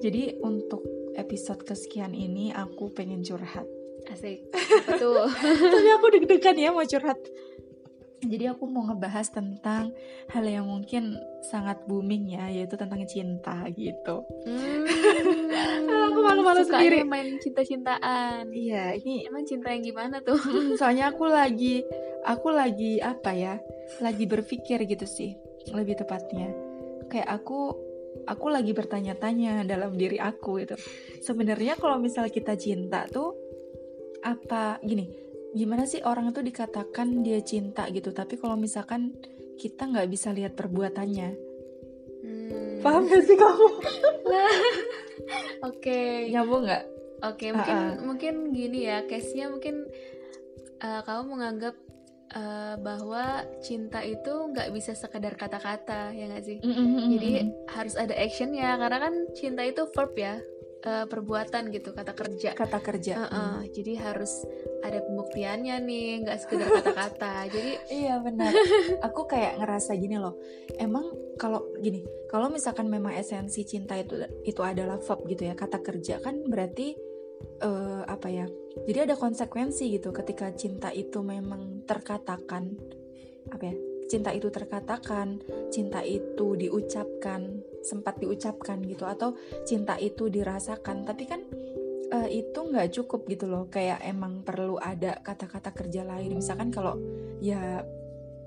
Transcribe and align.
jadi 0.00 0.40
untuk 0.40 0.80
episode 1.18 1.66
kesekian 1.66 2.14
ini 2.14 2.54
aku 2.54 2.94
pengen 2.94 3.26
curhat. 3.26 3.66
Asik. 4.06 4.46
Betul. 4.88 5.26
Tapi 5.34 5.88
aku 5.98 6.06
deg-degan 6.14 6.56
ya 6.56 6.70
mau 6.70 6.86
curhat. 6.86 7.18
Jadi 8.18 8.50
aku 8.50 8.66
mau 8.66 8.82
ngebahas 8.82 9.30
tentang 9.30 9.94
hal 10.34 10.42
yang 10.42 10.66
mungkin 10.66 11.14
sangat 11.46 11.86
booming 11.86 12.34
ya, 12.34 12.50
yaitu 12.50 12.74
tentang 12.74 13.06
cinta 13.06 13.62
gitu. 13.78 14.26
Hmm, 14.42 14.82
aku 16.10 16.18
malu-malu 16.26 16.66
sendiri 16.66 17.06
main 17.06 17.38
cinta-cintaan. 17.38 18.50
Iya, 18.50 18.98
ini 18.98 19.22
emang 19.22 19.46
cinta 19.46 19.70
yang 19.70 19.86
gimana 19.86 20.18
tuh? 20.18 20.34
Hmm, 20.34 20.74
soalnya 20.74 21.14
aku 21.14 21.30
lagi, 21.30 21.86
aku 22.26 22.48
lagi 22.50 22.98
apa 23.02 23.30
ya? 23.34 23.54
Lagi 24.02 24.24
berpikir 24.24 24.82
gitu 24.88 25.06
sih, 25.06 25.36
lebih 25.70 25.98
tepatnya. 26.00 26.50
Kayak 27.08 27.42
aku 27.42 27.88
aku 28.24 28.46
lagi 28.50 28.72
bertanya-tanya 28.74 29.62
dalam 29.68 29.94
diri 29.94 30.20
aku 30.20 30.60
itu 30.64 30.74
sebenarnya 31.22 31.76
kalau 31.76 32.00
misal 32.00 32.26
kita 32.32 32.56
cinta 32.56 33.04
tuh 33.08 33.36
apa 34.24 34.82
gini 34.82 35.08
gimana 35.54 35.88
sih 35.88 36.04
orang 36.04 36.32
itu 36.32 36.44
dikatakan 36.44 37.24
dia 37.24 37.40
cinta 37.40 37.86
gitu 37.88 38.12
tapi 38.12 38.36
kalau 38.36 38.58
misalkan 38.58 39.14
kita 39.56 39.88
nggak 39.88 40.08
bisa 40.10 40.30
lihat 40.34 40.54
perbuatannya 40.58 41.28
hmm. 42.24 42.84
paham 42.84 43.08
gak 43.08 43.22
sih 43.24 43.36
kamu 43.38 43.66
oke 43.72 43.80
okay. 45.64 46.28
nyambung 46.28 46.68
nggak 46.68 46.84
oke 47.24 47.36
okay, 47.38 47.50
mungkin 47.54 47.76
uh 47.76 47.80
-uh. 47.80 48.02
mungkin 48.04 48.34
gini 48.52 48.78
ya 48.86 48.98
case 49.08 49.32
nya 49.34 49.48
mungkin 49.48 49.88
uh, 50.84 51.00
kamu 51.02 51.22
menganggap 51.32 51.74
uh, 52.34 52.74
bahwa 52.80 53.46
cinta 53.64 54.04
itu 54.04 54.32
nggak 54.52 54.72
bisa 54.74 54.92
sekedar 54.92 55.36
kata-kata 55.38 56.12
ya 56.12 56.24
nggak 56.28 56.44
sih 56.44 56.58
mm-hmm. 56.60 57.08
jadi 57.16 57.30
harus 57.72 57.94
ada 57.96 58.14
action 58.16 58.52
ya 58.52 58.76
karena 58.76 58.98
kan 59.08 59.14
cinta 59.32 59.62
itu 59.64 59.88
verb 59.92 60.12
ya 60.18 60.40
uh, 60.84 61.06
perbuatan 61.08 61.72
gitu 61.72 61.94
kata 61.94 62.12
kerja 62.12 62.50
kata 62.54 62.78
kerja 62.82 63.14
uh 63.16 63.24
-uh. 63.24 63.52
Mm. 63.62 63.72
jadi 63.72 63.92
harus 64.02 64.32
ada 64.84 65.02
pembuktiannya 65.02 65.76
nih 65.82 66.08
nggak 66.26 66.38
sekedar 66.38 66.68
kata-kata 66.68 67.34
jadi 67.54 67.72
iya 67.90 68.14
benar 68.22 68.52
aku 69.06 69.26
kayak 69.26 69.58
ngerasa 69.58 69.96
gini 69.96 70.20
loh 70.20 70.36
emang 70.78 71.08
kalau 71.40 71.64
gini 71.80 72.04
kalau 72.28 72.52
misalkan 72.52 72.90
memang 72.90 73.16
esensi 73.16 73.64
cinta 73.64 73.96
itu 73.96 74.20
itu 74.44 74.60
adalah 74.60 75.00
verb 75.00 75.24
gitu 75.26 75.48
ya 75.48 75.54
kata 75.56 75.80
kerja 75.80 76.20
kan 76.20 76.44
berarti 76.46 77.07
uh, 77.62 78.02
apa 78.06 78.28
ya 78.30 78.46
jadi 78.86 79.10
ada 79.10 79.14
konsekuensi 79.18 79.90
gitu 79.98 80.14
ketika 80.14 80.50
cinta 80.54 80.94
itu 80.94 81.22
memang 81.22 81.84
terkatakan 81.84 82.74
apa 83.48 83.64
ya 83.64 83.76
cinta 84.08 84.32
itu 84.32 84.48
terkatakan 84.48 85.38
cinta 85.68 86.00
itu 86.00 86.56
diucapkan 86.56 87.68
sempat 87.84 88.18
diucapkan 88.18 88.80
gitu 88.82 89.04
atau 89.06 89.36
cinta 89.68 89.94
itu 90.00 90.26
dirasakan. 90.32 91.06
Tapi 91.06 91.24
kan 91.28 91.40
uh, 92.10 92.28
itu 92.28 92.58
nggak 92.58 92.92
cukup 92.96 93.28
gitu 93.28 93.46
loh 93.46 93.68
kayak 93.70 94.02
emang 94.02 94.42
perlu 94.42 94.80
ada 94.80 95.20
kata-kata 95.22 95.70
kerja 95.76 96.02
lain. 96.02 96.36
Misalkan 96.36 96.72
kalau 96.72 96.98
ya 97.38 97.84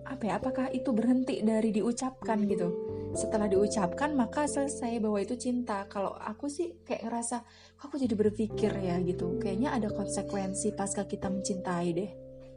apa 0.01 0.23
ya 0.27 0.41
apakah 0.41 0.67
itu 0.75 0.91
berhenti 0.91 1.39
dari 1.39 1.71
diucapkan 1.71 2.43
gitu 2.49 2.90
setelah 3.11 3.47
diucapkan 3.51 4.15
maka 4.15 4.47
selesai 4.47 4.99
bahwa 5.03 5.19
itu 5.19 5.35
cinta. 5.35 5.85
Kalau 5.91 6.15
aku 6.15 6.47
sih 6.47 6.79
kayak 6.83 7.07
ngerasa 7.07 7.37
kok 7.75 7.85
aku 7.91 7.95
jadi 7.99 8.15
berpikir 8.15 8.71
ya? 8.79 8.97
gitu. 9.03 9.37
Kayaknya 9.39 9.69
ada 9.75 9.89
konsekuensi 9.91 10.73
pasca 10.75 11.05
kita 11.05 11.27
mencintai 11.27 11.89
deh. 11.91 12.11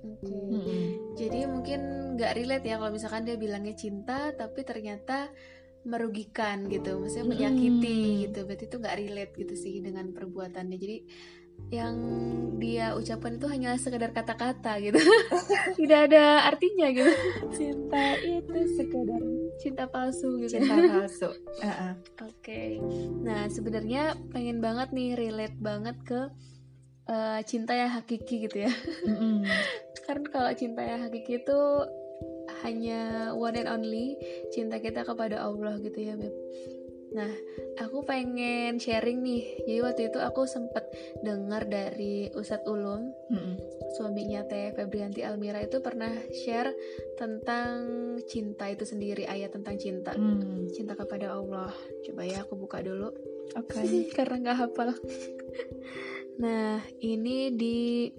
Okay. 0.04 0.36
hmm. 0.36 1.16
jadi 1.16 1.48
mungkin 1.48 1.80
nggak 2.20 2.36
relate 2.36 2.68
ya 2.68 2.76
kalau 2.76 2.92
misalkan 2.92 3.24
dia 3.24 3.40
bilangnya 3.40 3.72
cinta 3.72 4.36
tapi 4.36 4.60
ternyata 4.60 5.32
merugikan 5.84 6.68
gitu. 6.68 7.00
Maksudnya 7.00 7.28
menyakiti 7.28 7.96
hmm. 7.96 8.20
gitu. 8.28 8.38
Berarti 8.44 8.64
itu 8.68 8.76
nggak 8.80 8.98
relate 9.00 9.32
gitu 9.36 9.54
sih 9.56 9.74
dengan 9.80 10.12
perbuatannya. 10.12 10.76
Jadi 10.76 10.96
yang 11.72 11.96
dia 12.60 12.94
ucapkan 12.94 13.40
itu 13.40 13.46
hanya 13.48 13.76
sekedar 13.80 14.12
kata-kata 14.12 14.80
gitu. 14.80 15.00
Tidak 15.80 16.00
ada 16.10 16.48
artinya 16.48 16.88
gitu. 16.92 17.12
Cinta 17.52 18.16
itu 18.20 18.58
sekedar 18.76 19.22
cinta 19.60 19.84
palsu 19.86 20.40
gitu 20.42 20.58
cinta 20.58 20.74
palsu 20.76 21.30
uh 21.32 21.64
-uh. 21.64 21.92
oke 22.24 22.34
okay. 22.40 22.78
nah 23.22 23.46
sebenarnya 23.46 24.18
pengen 24.34 24.58
banget 24.58 24.90
nih 24.90 25.14
relate 25.14 25.58
banget 25.58 25.96
ke 26.04 26.20
uh, 27.08 27.40
cinta 27.46 27.72
yang 27.74 27.90
hakiki 27.92 28.48
gitu 28.48 28.66
ya 28.66 28.72
mm 29.06 29.16
-hmm. 29.16 29.36
karena 30.06 30.26
kalau 30.28 30.50
cinta 30.52 30.80
yang 30.84 31.00
hakiki 31.06 31.40
itu 31.40 31.60
hanya 32.64 33.32
one 33.36 33.56
and 33.56 33.68
only 33.68 34.16
cinta 34.52 34.80
kita 34.80 35.04
kepada 35.04 35.40
Allah 35.40 35.76
gitu 35.80 35.96
ya 36.00 36.16
beb 36.16 36.32
Nah, 37.14 37.30
aku 37.78 38.02
pengen 38.02 38.82
sharing 38.82 39.22
nih. 39.22 39.42
Jadi 39.62 39.80
waktu 39.80 40.02
itu 40.10 40.18
aku 40.18 40.50
sempet 40.50 40.90
dengar 41.22 41.70
dari 41.70 42.26
Ustadz 42.34 42.66
Ulum, 42.66 43.14
mm-hmm. 43.30 43.54
suaminya 43.94 44.42
Teh 44.50 44.74
Febrianti 44.74 45.22
Almira 45.22 45.62
itu 45.62 45.78
pernah 45.78 46.10
share 46.34 46.74
tentang 47.14 47.78
cinta 48.26 48.66
itu 48.66 48.82
sendiri, 48.82 49.30
ayat 49.30 49.54
tentang 49.54 49.78
cinta, 49.78 50.10
mm. 50.10 50.74
cinta 50.74 50.98
kepada 50.98 51.38
Allah. 51.38 51.70
Coba 52.02 52.26
ya 52.26 52.42
aku 52.42 52.58
buka 52.58 52.82
dulu. 52.82 53.14
Oke. 53.54 53.78
Okay. 53.78 54.06
Karena 54.18 54.50
nggak 54.50 54.58
hafal. 54.58 54.90
nah, 56.42 56.82
ini 56.98 57.54
di 57.54 58.10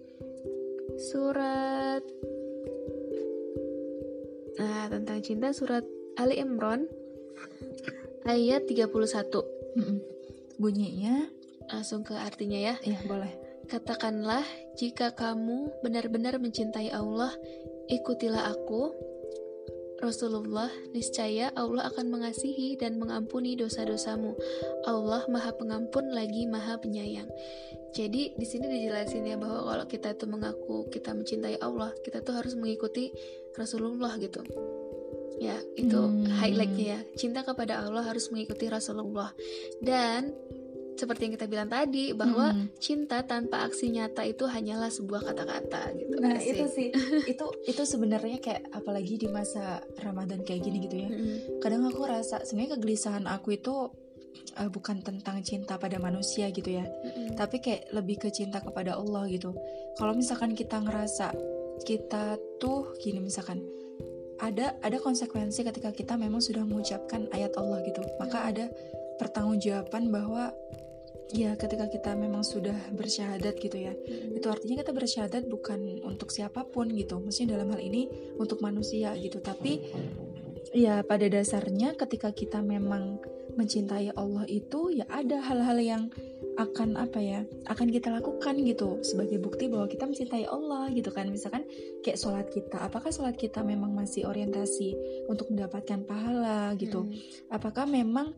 surat 0.96 2.04
Nah, 4.56 4.88
tentang 4.88 5.20
cinta 5.20 5.52
surat 5.52 5.84
Ali 6.16 6.40
Imran 6.40 6.88
ayat 8.26 8.66
31 8.66 8.90
mm 9.78 9.98
bunyinya? 10.58 11.30
Langsung 11.70 12.06
ke 12.06 12.14
artinya 12.14 12.58
ya. 12.58 12.76
Iya 12.82 13.00
boleh. 13.06 13.32
Katakanlah 13.66 14.46
jika 14.78 15.18
kamu 15.18 15.82
benar-benar 15.82 16.38
mencintai 16.38 16.94
Allah 16.94 17.34
ikutilah 17.90 18.54
aku. 18.54 18.94
Rasulullah, 19.96 20.70
niscaya 20.92 21.50
Allah 21.56 21.88
akan 21.88 22.12
mengasihi 22.12 22.76
dan 22.78 23.00
mengampuni 23.00 23.56
dosa-dosamu. 23.56 24.36
Allah 24.86 25.24
Maha 25.32 25.56
Pengampun 25.56 26.12
lagi 26.12 26.46
Maha 26.46 26.78
Penyayang. 26.78 27.32
Jadi 27.96 28.36
di 28.36 28.46
sini 28.46 28.68
dijelasin 28.70 29.24
ya 29.24 29.40
bahwa 29.40 29.66
kalau 29.66 29.86
kita 29.88 30.14
itu 30.14 30.28
mengaku 30.28 30.92
kita 30.92 31.16
mencintai 31.16 31.58
Allah, 31.64 31.96
kita 32.04 32.22
tuh 32.22 32.36
harus 32.36 32.54
mengikuti 32.60 33.16
Rasulullah 33.56 34.20
gitu 34.20 34.44
ya 35.40 35.58
itu 35.76 36.00
hmm. 36.00 36.32
highlightnya 36.40 36.86
ya 36.96 37.00
cinta 37.20 37.44
kepada 37.44 37.84
Allah 37.84 38.08
harus 38.08 38.32
mengikuti 38.32 38.72
Rasulullah 38.72 39.36
dan 39.84 40.32
seperti 40.96 41.28
yang 41.28 41.34
kita 41.36 41.48
bilang 41.52 41.68
tadi 41.68 42.16
bahwa 42.16 42.56
hmm. 42.56 42.80
cinta 42.80 43.20
tanpa 43.28 43.68
aksi 43.68 43.92
nyata 43.92 44.24
itu 44.24 44.48
hanyalah 44.48 44.88
sebuah 44.88 45.28
kata-kata 45.28 45.92
gitu 46.00 46.16
nah 46.24 46.40
asik. 46.40 46.56
itu 46.56 46.66
sih 46.72 46.90
itu 47.36 47.46
itu 47.68 47.84
sebenarnya 47.84 48.40
kayak 48.40 48.72
apalagi 48.72 49.20
di 49.20 49.28
masa 49.28 49.84
Ramadan 50.00 50.42
kayak 50.48 50.64
gini 50.64 50.88
gitu 50.88 50.96
ya 51.04 51.10
hmm. 51.12 51.60
kadang 51.60 51.84
aku 51.84 52.08
rasa 52.08 52.48
sebenarnya 52.48 52.80
kegelisahan 52.80 53.28
aku 53.28 53.60
itu 53.60 53.92
uh, 54.56 54.70
bukan 54.72 55.04
tentang 55.04 55.44
cinta 55.44 55.76
pada 55.76 56.00
manusia 56.00 56.48
gitu 56.56 56.80
ya 56.80 56.88
hmm. 56.88 57.36
tapi 57.36 57.60
kayak 57.60 57.92
lebih 57.92 58.24
ke 58.24 58.32
cinta 58.32 58.64
kepada 58.64 58.96
Allah 58.96 59.28
gitu 59.28 59.52
kalau 60.00 60.16
misalkan 60.16 60.56
kita 60.56 60.80
ngerasa 60.80 61.36
kita 61.84 62.40
tuh 62.56 62.96
gini 63.04 63.20
misalkan 63.20 63.60
ada 64.40 64.76
ada 64.84 64.98
konsekuensi 65.00 65.64
ketika 65.64 65.92
kita 65.96 66.20
memang 66.20 66.44
sudah 66.44 66.64
mengucapkan 66.68 67.28
ayat 67.32 67.56
Allah 67.56 67.84
gitu. 67.88 68.04
Maka 68.20 68.52
ada 68.52 68.66
pertanggungjawaban 69.16 70.12
bahwa 70.12 70.52
ya 71.34 71.58
ketika 71.58 71.90
kita 71.90 72.12
memang 72.14 72.46
sudah 72.46 72.76
bersyahadat 72.94 73.58
gitu 73.58 73.78
ya. 73.90 73.94
Hmm. 73.96 74.38
itu 74.38 74.48
artinya 74.52 74.86
kita 74.86 74.92
bersyahadat 74.94 75.44
bukan 75.50 76.04
untuk 76.04 76.30
siapa 76.30 76.68
pun 76.68 76.92
gitu. 76.94 77.18
Maksudnya 77.18 77.58
dalam 77.58 77.74
hal 77.74 77.82
ini 77.82 78.08
untuk 78.38 78.62
manusia 78.62 79.16
gitu. 79.18 79.42
Tapi 79.42 79.82
ya 80.76 81.02
pada 81.08 81.26
dasarnya 81.32 81.96
ketika 81.96 82.36
kita 82.36 82.60
memang 82.60 83.22
mencintai 83.56 84.12
Allah 84.20 84.44
itu 84.52 84.92
ya 84.92 85.08
ada 85.08 85.40
hal-hal 85.40 85.80
yang 85.80 86.04
akan 86.56 86.96
apa 86.96 87.20
ya 87.20 87.40
akan 87.68 87.88
kita 87.92 88.08
lakukan 88.16 88.56
gitu 88.64 89.04
sebagai 89.04 89.44
bukti 89.44 89.68
bahwa 89.68 89.92
kita 89.92 90.08
mencintai 90.08 90.48
Allah 90.48 90.88
gitu 90.96 91.12
kan. 91.12 91.28
Misalkan 91.28 91.68
kayak 92.00 92.16
sholat 92.16 92.48
kita 92.48 92.80
apakah 92.80 93.12
sholat 93.12 93.36
kita 93.36 93.60
memang 93.62 93.92
masih 93.92 94.28
orientasi 94.28 94.96
untuk 95.28 95.52
mendapatkan 95.52 96.08
pahala 96.08 96.72
gitu? 96.80 97.08
Hmm. 97.08 97.12
apakah 97.52 97.84
memang 97.84 98.32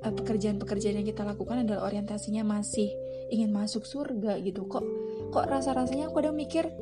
uh, 0.00 0.12
pekerjaan-pekerjaan 0.12 1.04
yang 1.04 1.08
kita 1.08 1.22
lakukan 1.28 1.68
adalah 1.68 1.88
orientasinya 1.92 2.42
masih 2.44 2.88
ingin 3.28 3.52
masuk 3.52 3.84
surga 3.84 4.40
gitu? 4.40 4.64
Kok 4.64 4.84
kok 5.28 5.44
rasa-rasanya 5.44 6.08
aku 6.08 6.24
udah 6.24 6.32
mikir 6.32 6.72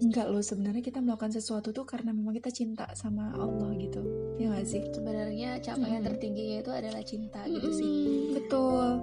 enggak 0.00 0.32
loh 0.32 0.40
sebenarnya 0.40 0.80
kita 0.80 1.04
melakukan 1.04 1.32
sesuatu 1.32 1.76
tuh 1.76 1.84
karena 1.84 2.12
memang 2.12 2.32
kita 2.36 2.52
cinta 2.52 2.88
sama 2.96 3.36
Allah 3.36 3.72
gitu. 3.76 4.00
Ya 4.40 4.48
gak 4.52 4.64
sih? 4.64 4.80
Sebenarnya 4.88 5.60
capaian 5.60 6.00
hmm. 6.00 6.08
tertingginya 6.08 6.56
itu 6.64 6.72
adalah 6.72 7.02
cinta 7.04 7.40
gitu 7.44 7.68
hmm, 7.68 7.76
sih 7.76 7.92
betul 8.36 9.00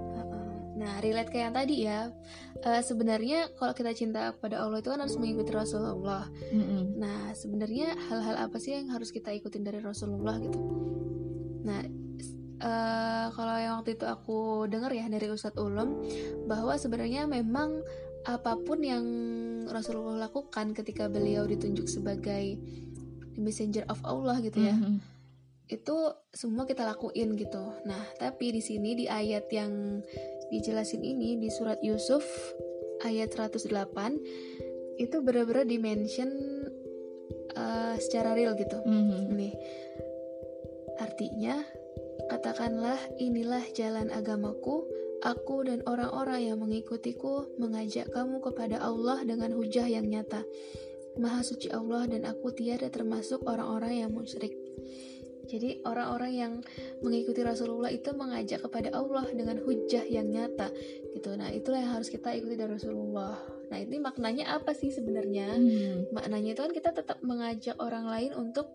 nah 0.78 1.02
relate 1.02 1.34
kayak 1.34 1.44
yang 1.50 1.56
tadi 1.58 1.76
ya 1.82 2.00
uh, 2.62 2.82
sebenarnya 2.82 3.50
kalau 3.58 3.74
kita 3.74 3.90
cinta 3.92 4.30
kepada 4.38 4.62
Allah 4.62 4.78
itu 4.78 4.94
kan 4.94 5.02
harus 5.02 5.18
mengikuti 5.18 5.50
Rasulullah 5.50 6.30
hmm. 6.54 6.96
nah 6.96 7.34
sebenarnya 7.34 7.98
hal-hal 8.08 8.38
apa 8.38 8.56
sih 8.62 8.78
yang 8.78 8.94
harus 8.94 9.10
kita 9.10 9.34
ikutin 9.34 9.66
dari 9.66 9.82
Rasulullah 9.82 10.38
gitu 10.38 10.60
nah 11.66 11.82
uh, 12.62 13.26
kalau 13.34 13.56
yang 13.58 13.74
waktu 13.82 13.98
itu 13.98 14.06
aku 14.06 14.66
dengar 14.70 14.90
ya 14.94 15.06
dari 15.06 15.26
Ustadz 15.30 15.58
Ulum 15.58 16.02
bahwa 16.46 16.74
sebenarnya 16.78 17.26
memang 17.26 17.82
apa 18.26 18.58
pun 18.58 18.82
yang 18.82 19.06
Rasulullah 19.70 20.28
lakukan 20.28 20.74
ketika 20.74 21.06
beliau 21.06 21.46
ditunjuk 21.46 21.86
sebagai 21.86 22.58
messenger 23.38 23.86
of 23.86 24.02
Allah 24.02 24.42
gitu 24.42 24.58
ya. 24.58 24.74
Mm 24.74 24.82
-hmm. 24.82 24.96
Itu 25.68 25.96
semua 26.32 26.64
kita 26.64 26.82
lakuin 26.82 27.36
gitu. 27.36 27.62
Nah, 27.86 28.02
tapi 28.18 28.50
di 28.50 28.60
sini 28.64 28.96
di 28.98 29.06
ayat 29.06 29.46
yang 29.52 30.02
dijelasin 30.52 31.04
ini 31.04 31.36
di 31.40 31.48
surat 31.52 31.78
Yusuf 31.80 32.24
ayat 33.04 33.32
108 33.32 33.70
itu 34.98 35.16
benar-benar 35.22 35.68
dimention 35.68 36.30
uh, 37.54 37.94
secara 38.02 38.34
real 38.34 38.58
gitu. 38.58 38.82
Mm 38.82 39.02
-hmm. 39.04 39.22
Nih. 39.38 39.54
Artinya 40.98 41.62
katakanlah 42.26 42.98
inilah 43.22 43.62
jalan 43.72 44.10
agamaku 44.10 44.82
Aku 45.18 45.66
dan 45.66 45.82
orang-orang 45.82 46.46
yang 46.46 46.62
mengikutiku 46.62 47.58
mengajak 47.58 48.06
kamu 48.14 48.38
kepada 48.38 48.78
Allah 48.78 49.18
dengan 49.26 49.50
hujah 49.50 49.90
yang 49.90 50.06
nyata. 50.06 50.46
Maha 51.18 51.42
suci 51.42 51.66
Allah 51.74 52.06
dan 52.06 52.22
aku 52.22 52.54
tiada 52.54 52.86
termasuk 52.86 53.42
orang-orang 53.42 54.06
yang 54.06 54.14
musyrik. 54.14 54.54
Jadi 55.48 55.80
orang-orang 55.88 56.32
yang 56.32 56.52
mengikuti 57.00 57.40
Rasulullah 57.40 57.88
itu 57.88 58.12
mengajak 58.12 58.60
kepada 58.68 58.92
Allah 58.92 59.24
dengan 59.32 59.58
hujah 59.64 60.04
yang 60.04 60.28
nyata 60.28 60.68
gitu. 61.16 61.32
Nah, 61.34 61.48
itulah 61.50 61.80
yang 61.80 61.92
harus 61.96 62.12
kita 62.12 62.36
ikuti 62.36 62.54
dari 62.54 62.76
Rasulullah. 62.76 63.40
Nah, 63.72 63.78
ini 63.80 63.96
maknanya 63.96 64.60
apa 64.60 64.76
sih 64.76 64.92
sebenarnya? 64.92 65.56
Hmm. 65.56 66.12
Maknanya 66.12 66.52
itu 66.52 66.60
kan 66.60 66.72
kita 66.76 66.90
tetap 66.92 67.18
mengajak 67.24 67.80
orang 67.80 68.06
lain 68.06 68.36
untuk 68.36 68.68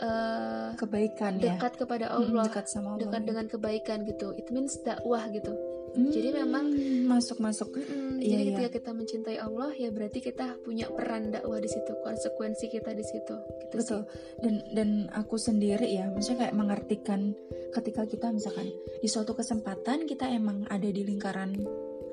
uh, 0.00 0.72
kebaikan 0.74 1.36
ya. 1.38 1.54
dekat 1.54 1.72
ya? 1.76 1.78
kepada 1.84 2.06
hmm, 2.10 2.16
Allah 2.18 2.44
dekat 2.48 2.66
sama 2.66 2.96
Allah 2.96 3.00
dekat 3.06 3.22
dengan 3.28 3.46
kebaikan 3.46 3.98
gitu 4.08 4.32
it 4.34 4.48
means 4.48 4.80
dakwah 4.80 5.28
gitu 5.30 5.52
hmm, 5.96 6.10
jadi 6.10 6.28
memang 6.44 6.66
masuk 7.06 7.38
masuk 7.42 7.68
mm, 7.74 8.22
iya, 8.22 8.36
jadi 8.36 8.42
iya. 8.42 8.50
ketika 8.54 8.70
kita 8.78 8.90
mencintai 8.94 9.38
Allah 9.38 9.70
ya 9.74 9.88
berarti 9.90 10.18
kita 10.22 10.58
punya 10.62 10.86
peran 10.90 11.34
dakwah 11.34 11.58
di 11.58 11.70
situ 11.70 11.92
konsekuensi 12.02 12.66
kita 12.70 12.90
di 12.94 13.04
situ. 13.04 13.34
Gitu 13.36 13.74
betul. 13.74 14.02
Sih. 14.04 14.40
dan 14.42 14.54
dan 14.74 14.90
aku 15.14 15.36
sendiri 15.36 15.86
ya 15.90 16.10
maksudnya 16.10 16.46
kayak 16.48 16.56
mengartikan 16.56 17.34
ketika 17.74 18.02
kita 18.06 18.26
misalkan 18.34 18.70
di 18.98 19.08
suatu 19.08 19.32
kesempatan 19.34 20.06
kita 20.06 20.30
emang 20.30 20.66
ada 20.66 20.86
di 20.86 21.02
lingkaran 21.06 21.54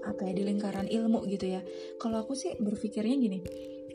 apa 0.08 0.22
ya 0.24 0.34
di 0.34 0.44
lingkaran 0.48 0.88
ilmu 0.88 1.28
gitu 1.28 1.52
ya. 1.52 1.62
Kalau 2.00 2.24
aku 2.24 2.34
sih 2.38 2.56
berpikirnya 2.56 3.16
gini 3.20 3.40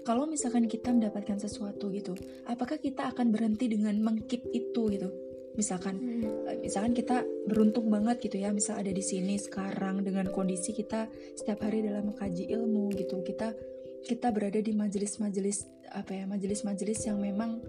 kalau 0.02 0.26
misalkan 0.26 0.66
kita 0.66 0.90
mendapatkan 0.90 1.38
sesuatu 1.38 1.88
gitu 1.94 2.18
apakah 2.50 2.76
kita 2.78 3.06
akan 3.14 3.30
berhenti 3.30 3.70
dengan 3.70 3.94
mengkip 4.02 4.42
itu 4.50 4.90
gitu 4.90 5.08
misalkan 5.56 6.00
hmm. 6.00 6.20
Eh, 6.48 6.58
misalkan 6.64 6.92
kita 6.96 7.22
beruntung 7.46 7.88
banget 7.92 8.18
gitu 8.22 8.40
ya 8.40 8.50
misal 8.50 8.78
ada 8.78 8.90
di 8.90 9.04
sini 9.04 9.38
sekarang 9.38 10.02
dengan 10.02 10.28
kondisi 10.30 10.74
kita 10.74 11.06
setiap 11.38 11.64
hari 11.64 11.84
dalam 11.84 12.12
mengkaji 12.12 12.50
ilmu 12.50 12.92
gitu 12.96 13.20
kita 13.22 13.54
kita 14.02 14.34
berada 14.34 14.58
di 14.58 14.74
majelis-majelis 14.74 15.68
apa 15.94 16.12
ya 16.12 16.24
majelis-majelis 16.26 17.06
yang 17.06 17.22
memang 17.22 17.62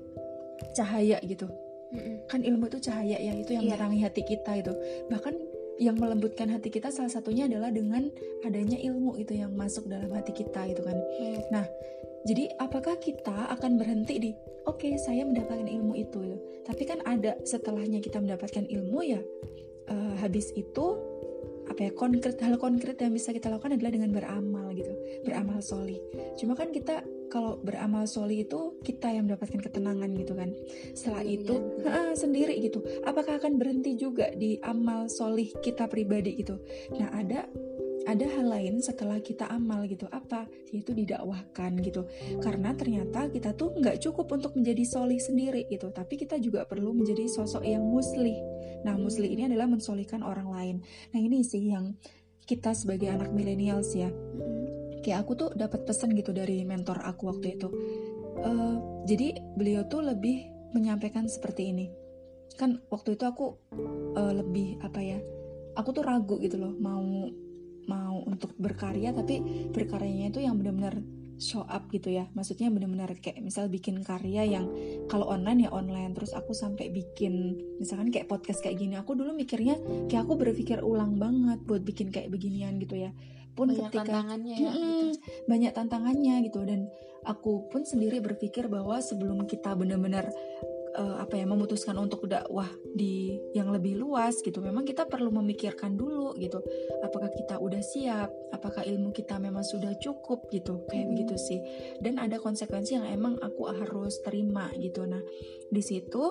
cahaya 0.74 1.22
gitu 1.22 1.46
hmm. 1.94 2.30
kan 2.32 2.42
ilmu 2.42 2.72
itu 2.72 2.80
cahaya 2.90 3.18
ya 3.20 3.34
itu 3.36 3.52
yang 3.54 3.68
yeah. 3.68 3.78
menerangi 3.78 4.00
hati 4.02 4.22
kita 4.26 4.52
itu 4.58 4.74
bahkan 5.12 5.36
yang 5.82 5.98
melembutkan 5.98 6.50
hati 6.54 6.70
kita 6.70 6.94
salah 6.94 7.10
satunya 7.10 7.50
adalah 7.50 7.74
dengan 7.74 8.06
adanya 8.46 8.78
ilmu 8.78 9.18
itu 9.18 9.34
yang 9.34 9.58
masuk 9.58 9.90
dalam 9.90 10.10
hati 10.14 10.30
kita 10.36 10.70
gitu 10.70 10.86
kan. 10.86 10.94
Hmm. 10.94 11.40
Nah, 11.50 11.66
jadi 12.24 12.52
apakah 12.60 12.96
kita 13.00 13.52
akan 13.52 13.76
berhenti 13.76 14.16
di 14.20 14.32
oke 14.68 14.80
okay, 14.80 14.96
saya 14.96 15.28
mendapatkan 15.28 15.68
ilmu 15.68 15.94
itu, 16.00 16.18
gitu. 16.24 16.38
tapi 16.64 16.84
kan 16.88 17.00
ada 17.04 17.36
setelahnya 17.44 18.00
kita 18.00 18.20
mendapatkan 18.20 18.64
ilmu 18.68 19.00
ya 19.04 19.22
uh, 19.92 20.14
habis 20.20 20.52
itu 20.56 21.14
apa 21.64 21.90
ya 21.90 21.92
konkret 21.96 22.36
hal 22.44 22.60
konkret 22.60 23.00
yang 23.00 23.16
bisa 23.16 23.32
kita 23.32 23.48
lakukan 23.48 23.80
adalah 23.80 23.96
dengan 23.96 24.12
beramal 24.12 24.76
gitu 24.76 24.92
beramal 25.24 25.64
soli 25.64 25.96
cuma 26.36 26.60
kan 26.60 26.76
kita 26.76 27.02
kalau 27.32 27.58
beramal 27.58 28.06
soli 28.06 28.46
itu 28.46 28.78
kita 28.84 29.10
yang 29.10 29.26
mendapatkan 29.26 29.58
ketenangan 29.58 30.12
gitu 30.14 30.34
kan 30.36 30.52
setelah 30.94 31.24
itu 31.24 31.56
ya. 31.82 32.14
sendiri 32.14 32.60
gitu 32.62 32.84
apakah 33.08 33.40
akan 33.40 33.58
berhenti 33.58 33.96
juga 33.96 34.30
di 34.36 34.60
amal 34.62 35.08
solih 35.08 35.50
kita 35.64 35.88
pribadi 35.88 36.36
gitu 36.44 36.60
nah 37.00 37.10
ada 37.16 37.48
ada 38.04 38.26
hal 38.28 38.46
lain 38.52 38.84
setelah 38.84 39.20
kita 39.24 39.48
amal 39.48 39.88
gitu. 39.88 40.08
Apa? 40.12 40.48
Yaitu 40.72 40.92
didakwahkan 40.92 41.80
gitu. 41.80 42.08
Karena 42.44 42.76
ternyata 42.76 43.32
kita 43.32 43.56
tuh 43.56 43.76
nggak 43.80 44.04
cukup 44.04 44.28
untuk 44.36 44.56
menjadi 44.60 44.84
solih 44.84 45.20
sendiri 45.20 45.68
gitu. 45.72 45.90
Tapi 45.90 46.20
kita 46.20 46.40
juga 46.40 46.68
perlu 46.68 46.92
menjadi 46.92 47.28
sosok 47.32 47.64
yang 47.64 47.84
muslih. 47.84 48.36
Nah 48.84 49.00
muslih 49.00 49.32
ini 49.32 49.48
adalah 49.48 49.72
mensolihkan 49.72 50.22
orang 50.22 50.50
lain. 50.52 50.76
Nah 51.16 51.20
ini 51.20 51.42
sih 51.48 51.72
yang 51.72 51.96
kita 52.44 52.76
sebagai 52.76 53.08
anak 53.08 53.32
milenials 53.32 53.96
ya. 53.96 54.12
Kayak 55.04 55.28
aku 55.28 55.32
tuh 55.36 55.50
dapat 55.56 55.84
pesan 55.84 56.16
gitu 56.16 56.32
dari 56.36 56.64
mentor 56.64 57.00
aku 57.04 57.32
waktu 57.32 57.60
itu. 57.60 57.68
Uh, 58.44 59.04
jadi 59.08 59.40
beliau 59.56 59.88
tuh 59.88 60.04
lebih 60.04 60.48
menyampaikan 60.76 61.28
seperti 61.28 61.72
ini. 61.72 61.88
Kan 62.60 62.84
waktu 62.92 63.16
itu 63.16 63.24
aku 63.24 63.56
uh, 64.20 64.34
lebih 64.36 64.80
apa 64.84 65.00
ya 65.00 65.20
aku 65.74 65.90
tuh 65.90 66.04
ragu 66.06 66.38
gitu 66.38 66.62
loh 66.62 66.74
mau 66.78 67.02
mau 67.88 68.24
untuk 68.24 68.56
berkarya 68.56 69.12
tapi 69.12 69.42
berkaryanya 69.72 70.32
itu 70.32 70.40
yang 70.44 70.56
benar-benar 70.60 71.02
show 71.42 71.66
up 71.66 71.90
gitu 71.90 72.14
ya 72.14 72.30
maksudnya 72.38 72.70
benar-benar 72.70 73.12
kayak 73.20 73.42
misal 73.42 73.68
bikin 73.68 74.00
karya 74.06 74.46
yang 74.48 74.70
kalau 75.10 75.28
online 75.28 75.68
ya 75.68 75.70
online 75.74 76.14
terus 76.14 76.32
aku 76.32 76.56
sampai 76.56 76.94
bikin 76.94 77.58
misalkan 77.82 78.14
kayak 78.14 78.30
podcast 78.30 78.62
kayak 78.62 78.80
gini 78.80 78.96
aku 78.96 79.18
dulu 79.18 79.34
mikirnya 79.34 79.76
kayak 80.08 80.24
aku 80.24 80.40
berpikir 80.40 80.80
ulang 80.86 81.18
banget 81.18 81.60
buat 81.66 81.84
bikin 81.84 82.14
kayak 82.14 82.30
beginian 82.30 82.80
gitu 82.80 82.96
ya 82.96 83.12
pun 83.54 83.70
banyak 83.70 83.92
ketika 83.92 84.02
tantangannya 84.10 84.56
ya, 84.58 84.72
gitu. 84.74 85.06
banyak 85.46 85.72
tantangannya 85.78 86.36
gitu 86.50 86.60
dan 86.66 86.90
aku 87.24 87.70
pun 87.70 87.86
sendiri 87.86 88.20
berpikir 88.20 88.66
bahwa 88.66 89.00
sebelum 89.00 89.46
kita 89.46 89.78
benar-benar 89.78 90.32
uh, 90.94 91.22
apa 91.22 91.38
ya 91.38 91.46
memutuskan 91.46 91.98
untuk 91.98 92.26
dakwah 92.30 92.70
di 92.94 93.38
yang 93.58 93.74
lebih 93.74 93.98
luas 93.98 94.40
gitu. 94.40 94.62
Memang 94.62 94.86
kita 94.86 95.10
perlu 95.10 95.34
memikirkan 95.34 95.98
dulu 95.98 96.38
gitu 96.38 96.62
apakah 97.02 97.30
kita 97.34 97.58
udah 97.58 97.82
siap 97.82 98.30
apakah 98.54 98.86
ilmu 98.86 99.12
kita 99.12 99.38
memang 99.42 99.66
sudah 99.66 99.94
cukup 100.00 100.48
gitu 100.54 100.86
kayak 100.88 101.10
hmm. 101.10 101.12
begitu 101.14 101.36
sih. 101.38 101.60
Dan 102.00 102.22
ada 102.22 102.38
konsekuensi 102.38 102.98
yang 102.98 103.08
emang 103.10 103.42
aku 103.42 103.70
harus 103.70 104.22
terima 104.22 104.70
gitu. 104.78 105.06
Nah 105.06 105.22
di 105.70 105.82
situ 105.82 106.24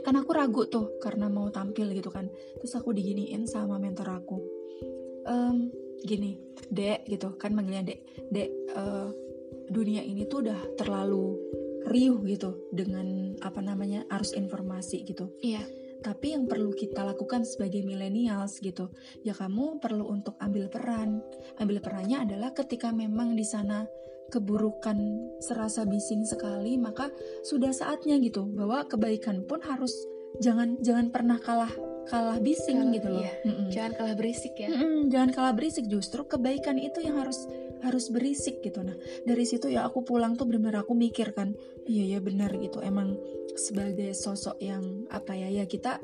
kan 0.00 0.16
aku 0.16 0.30
ragu 0.32 0.64
tuh 0.68 0.96
karena 1.00 1.28
mau 1.28 1.48
tampil 1.48 1.92
gitu 1.96 2.12
kan. 2.12 2.28
Terus 2.60 2.72
aku 2.76 2.92
diginiin 2.92 3.48
sama 3.48 3.80
mentor 3.80 4.08
aku. 4.12 4.38
Um, 5.24 5.72
gini 6.04 6.36
dek 6.68 7.08
gitu 7.08 7.32
kan 7.40 7.56
manggilnya 7.56 7.80
dek 7.80 8.28
dek 8.28 8.48
uh, 8.76 9.08
dunia 9.72 10.04
ini 10.04 10.28
tuh 10.28 10.44
udah 10.44 10.76
terlalu 10.76 11.40
riuh 11.84 12.20
gitu 12.24 12.68
dengan 12.72 13.36
apa 13.44 13.60
namanya 13.60 14.04
arus 14.12 14.32
informasi 14.32 15.04
gitu. 15.04 15.32
Iya. 15.40 15.62
Tapi 16.04 16.36
yang 16.36 16.44
perlu 16.44 16.76
kita 16.76 17.00
lakukan 17.00 17.48
sebagai 17.48 17.80
millennials 17.80 18.60
gitu, 18.60 18.92
ya 19.24 19.32
kamu 19.32 19.80
perlu 19.80 20.04
untuk 20.12 20.36
ambil 20.36 20.68
peran. 20.68 21.24
Ambil 21.56 21.80
perannya 21.80 22.28
adalah 22.28 22.52
ketika 22.52 22.92
memang 22.92 23.32
di 23.32 23.44
sana 23.44 23.88
keburukan 24.28 24.96
serasa 25.40 25.88
bising 25.88 26.28
sekali, 26.28 26.76
maka 26.76 27.08
sudah 27.40 27.72
saatnya 27.72 28.20
gitu 28.20 28.44
bahwa 28.52 28.84
kebaikan 28.84 29.48
pun 29.48 29.64
harus 29.64 29.92
jangan 30.44 30.76
jangan 30.84 31.08
pernah 31.08 31.40
kalah 31.40 31.72
kalah 32.04 32.36
bising 32.36 32.84
Kalah, 32.84 32.94
gitu 33.00 33.08
loh. 33.08 33.22
iya. 33.24 33.32
Mm-mm. 33.48 33.68
Jangan 33.72 33.92
kalah 33.96 34.14
berisik 34.20 34.54
ya. 34.60 34.68
Mm-mm, 34.68 35.08
jangan 35.08 35.30
kalah 35.32 35.54
berisik 35.56 35.88
justru 35.88 36.20
kebaikan 36.28 36.76
itu 36.76 37.00
yang 37.00 37.16
harus 37.16 37.48
harus 37.82 38.12
berisik 38.12 38.62
gitu. 38.62 38.84
Nah 38.84 38.94
dari 39.24 39.44
situ 39.48 39.72
ya 39.72 39.88
aku 39.88 40.04
pulang 40.06 40.38
tuh 40.38 40.46
benar-benar 40.46 40.84
aku 40.86 40.94
mikir 40.94 41.32
kan 41.34 41.56
iya 41.88 42.16
ya 42.16 42.18
benar 42.20 42.54
gitu. 42.60 42.84
Emang 42.84 43.18
sebagai 43.54 44.12
sosok 44.12 44.60
yang 44.60 45.08
apa 45.10 45.34
ya 45.34 45.48
ya 45.50 45.64
kita 45.64 45.98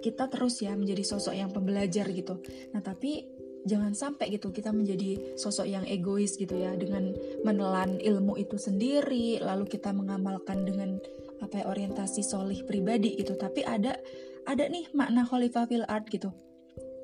kita 0.00 0.30
terus 0.30 0.62
ya 0.62 0.72
menjadi 0.74 1.02
sosok 1.04 1.34
yang 1.36 1.50
pembelajar 1.52 2.08
gitu. 2.10 2.40
Nah 2.72 2.80
tapi 2.80 3.26
jangan 3.66 3.92
sampai 3.92 4.30
gitu 4.30 4.54
kita 4.54 4.70
menjadi 4.70 5.34
sosok 5.34 5.66
yang 5.66 5.84
egois 5.84 6.38
gitu 6.38 6.54
ya 6.54 6.72
dengan 6.78 7.10
menelan 7.42 7.98
ilmu 7.98 8.38
itu 8.38 8.56
sendiri 8.56 9.42
lalu 9.42 9.66
kita 9.66 9.90
mengamalkan 9.90 10.62
dengan 10.62 11.02
apa 11.42 11.60
ya 11.60 11.64
orientasi 11.68 12.22
solih 12.22 12.62
pribadi 12.64 13.18
gitu. 13.18 13.34
Tapi 13.34 13.66
ada 13.66 13.98
ada 14.46 14.64
nih 14.70 14.88
makna 14.94 15.26
khalifah 15.26 15.66
fil 15.66 15.84
art 15.90 16.06
gitu 16.06 16.30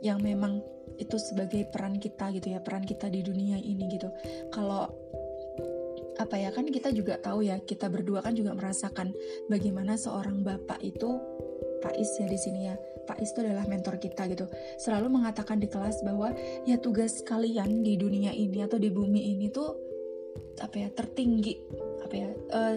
yang 0.02 0.18
memang 0.20 0.60
itu 1.00 1.16
sebagai 1.16 1.64
peran 1.70 1.96
kita 1.96 2.28
gitu 2.36 2.52
ya 2.52 2.60
peran 2.60 2.84
kita 2.84 3.08
di 3.08 3.24
dunia 3.24 3.56
ini 3.56 3.88
gitu. 3.88 4.10
Kalau 4.52 4.90
apa 6.20 6.36
ya 6.36 6.52
kan 6.52 6.68
kita 6.68 6.92
juga 6.92 7.16
tahu 7.16 7.48
ya 7.48 7.56
kita 7.64 7.88
berdua 7.88 8.20
kan 8.20 8.36
juga 8.36 8.52
merasakan 8.52 9.16
bagaimana 9.48 9.96
seorang 9.96 10.44
bapak 10.44 10.78
itu 10.84 11.16
Pak 11.80 11.98
Is 11.98 12.12
ya 12.20 12.28
di 12.28 12.38
sini 12.38 12.60
ya 12.68 12.76
Pak 13.08 13.18
Is 13.18 13.34
itu 13.34 13.42
adalah 13.42 13.66
mentor 13.66 13.98
kita 13.98 14.28
gitu. 14.30 14.46
Selalu 14.78 15.18
mengatakan 15.18 15.58
di 15.58 15.66
kelas 15.66 16.04
bahwa 16.06 16.30
ya 16.68 16.78
tugas 16.78 17.24
kalian 17.26 17.82
di 17.82 17.98
dunia 17.98 18.30
ini 18.30 18.62
atau 18.62 18.78
di 18.78 18.92
bumi 18.92 19.34
ini 19.34 19.50
tuh 19.50 19.74
apa 20.62 20.76
ya 20.78 20.88
tertinggi 20.92 21.58
apa 22.12 22.28
ya 22.28 22.30
eh, 22.36 22.76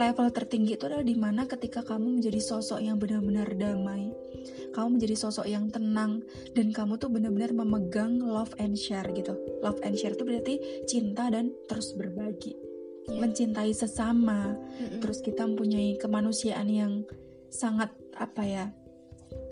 level 0.00 0.32
tertinggi 0.32 0.80
itu 0.80 0.88
adalah 0.88 1.04
di 1.04 1.12
mana 1.12 1.44
ketika 1.44 1.84
kamu 1.84 2.16
menjadi 2.16 2.40
sosok 2.40 2.80
yang 2.80 2.96
benar-benar 2.96 3.52
damai 3.52 4.08
kamu 4.72 4.96
menjadi 4.96 5.16
sosok 5.28 5.44
yang 5.44 5.68
tenang 5.68 6.24
dan 6.56 6.72
kamu 6.72 6.96
tuh 6.96 7.12
benar-benar 7.12 7.52
memegang 7.52 8.16
love 8.24 8.56
and 8.56 8.74
share 8.74 9.04
gitu. 9.12 9.36
Love 9.60 9.78
and 9.84 9.94
share 9.94 10.16
itu 10.16 10.24
berarti 10.24 10.54
cinta 10.88 11.28
dan 11.28 11.52
terus 11.68 11.92
berbagi. 11.94 12.56
Iya. 13.02 13.18
mencintai 13.18 13.74
sesama. 13.74 14.54
Mm-mm. 14.54 15.02
terus 15.02 15.20
kita 15.20 15.42
mempunyai 15.44 15.98
kemanusiaan 15.98 16.70
yang 16.70 17.02
sangat 17.50 17.90
apa 18.14 18.42
ya 18.46 18.64